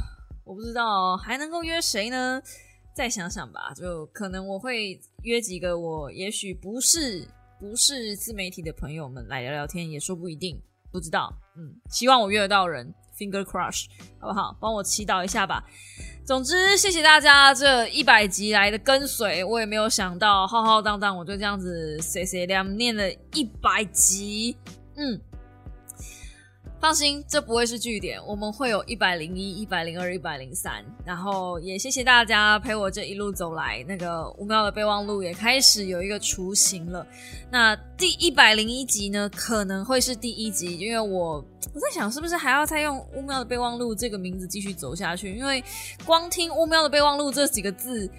[0.42, 2.40] 我不知道还能够约谁呢？
[2.94, 10.58] 再想想吧，就可能我会约几个我也许不是不是自媒体的朋友们来聊聊天，也说不一定，
[10.90, 13.84] 不知道，嗯，希望我约得到人，finger crush，
[14.18, 14.56] 好不好？
[14.58, 15.62] 帮我祈祷一下吧。
[16.24, 24.56] 总之，谢谢大家这一百集来的跟随，我也没有想到浩浩荡荡，我就这样子碎碎念念了一百集，
[24.96, 25.20] 嗯。
[26.80, 33.84] 放心，这不会是据点，我们会有一百零一、一百零二、一百零三，然后也谢谢大家陪我这一路走来。
[33.86, 37.06] 那个五秒的备忘录也开始有一个雏形了。
[37.50, 45.36] 那第一百零一集呢，可能会是第一集，因为我我在想，是不是还要再用五秒的备忘录这个名字继续走下去？
[45.36, 45.62] 因为
[46.06, 48.10] 光听五秒的备忘录这几个字，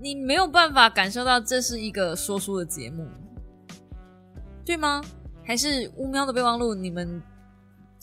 [0.00, 3.06] 你没有办法感受到这是一个说书的节目，
[4.64, 5.04] 对吗？
[5.44, 7.22] 还是乌喵的备忘录，你们？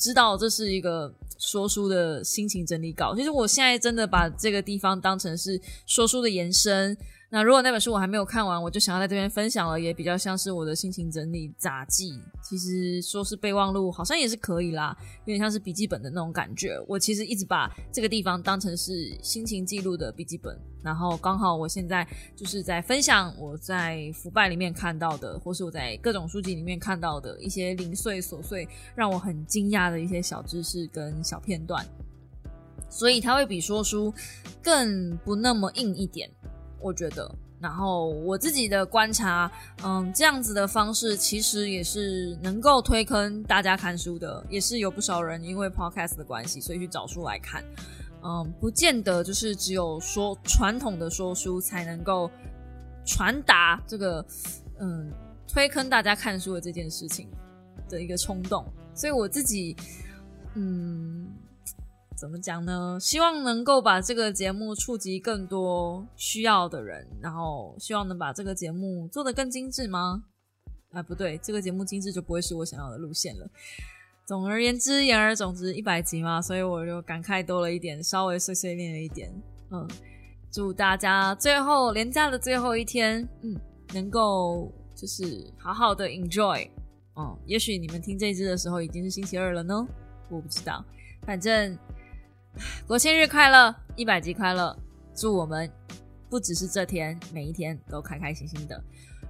[0.02, 6.98] 知道这是一个说书的心情整理稿，其实我现在真的把这个地方当成是说书的延伸。
[7.34, 12.22] 那如果那本书我还没有看完，我就想要在这边分享了，也比较像是我的心情整理杂记。
[12.44, 16.78] 其实说是备忘录，好像也是可以啦，有点像是笔记本的那种感觉。
[16.90, 22.06] 我其实一直把这个地方当成是心情记录的笔记本，然后刚好我现在
[22.36, 31.86] 就是在分享我在腐败里面看到的，或是我在各种书籍里面看到的一些零碎琐碎，让我很惊讶的一些小知识跟小片段。
[32.90, 34.14] 所以它会比说书
[34.62, 36.30] 更不那么硬一点。
[36.82, 37.30] 我觉得，
[37.60, 39.52] 然后我自己的观察，
[39.84, 47.64] 嗯，这样子的方式其实也是能够推坑大家看书的，也是有不少人因为 podcast 的关系，所以去找书来看，
[48.24, 52.30] 嗯，不见得就是只有说传统的说书才能够
[53.06, 54.26] 传达这个，
[54.80, 55.12] 嗯，
[55.48, 57.30] 推坑大家看书的这件事情
[57.90, 58.66] 的一个冲动，
[58.96, 59.76] 所以我自己，
[60.56, 61.21] 嗯。
[62.22, 63.00] 怎么讲呢？
[63.02, 70.24] 希望能够把这个节目触及更多需要的人，然后希望能把这个节目做得更精致吗？
[70.92, 73.50] 啊，不对，这个节目精致就不会是我想要的路线了。
[74.24, 79.34] 总而言之，言而总之，一百集嘛，所以我就感慨多了一点，稍微碎碎念了一点。
[79.72, 79.90] 嗯，
[80.52, 83.60] 祝大家最后连假的最后一天，嗯，
[83.96, 86.70] 能够就是好好的 enjoy，
[87.16, 89.88] 哦，也许你们听这支的时候已经是星期二了呢，
[90.30, 90.86] 我不知道。
[91.24, 91.78] 反正
[92.88, 94.76] 国庆日快乐，一百集快乐，
[95.16, 95.70] 祝我们
[96.30, 98.82] 不只是这天，每一天都开开心心的。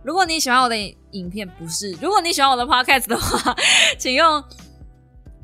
[0.03, 0.75] 如果你喜欢我的
[1.11, 3.55] 影片，不是，如果你喜欢我的 podcast 的话，
[3.97, 4.43] 请用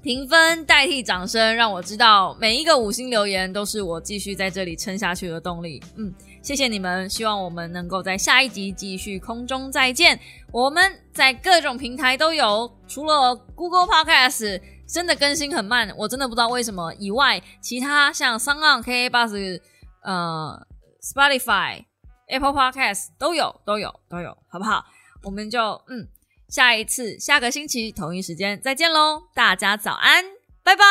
[0.02, 5.82] 评分代替掌声，让我知道每一个五星留言都是我继续在这里撑下去的动力。
[5.96, 6.14] 嗯。
[6.44, 10.18] 谢谢你们，希望我们能够在下一集继续空中再见。
[10.54, 19.62] 我们在各种平台都有，除了 Google Podcast 真的更新很慢，我真的不知道为什么以外，其他像 s o n KA Bus、
[20.02, 20.66] 呃
[21.02, 21.86] Spotify、
[22.28, 24.86] Apple Podcast 都有，都有，都有，好不好？
[25.24, 26.08] 我们就嗯，
[26.48, 30.24] 下一次下个星期同一时间再见喽，大家早安，
[30.64, 30.86] 拜拜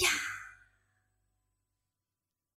[0.00, 0.29] 呀。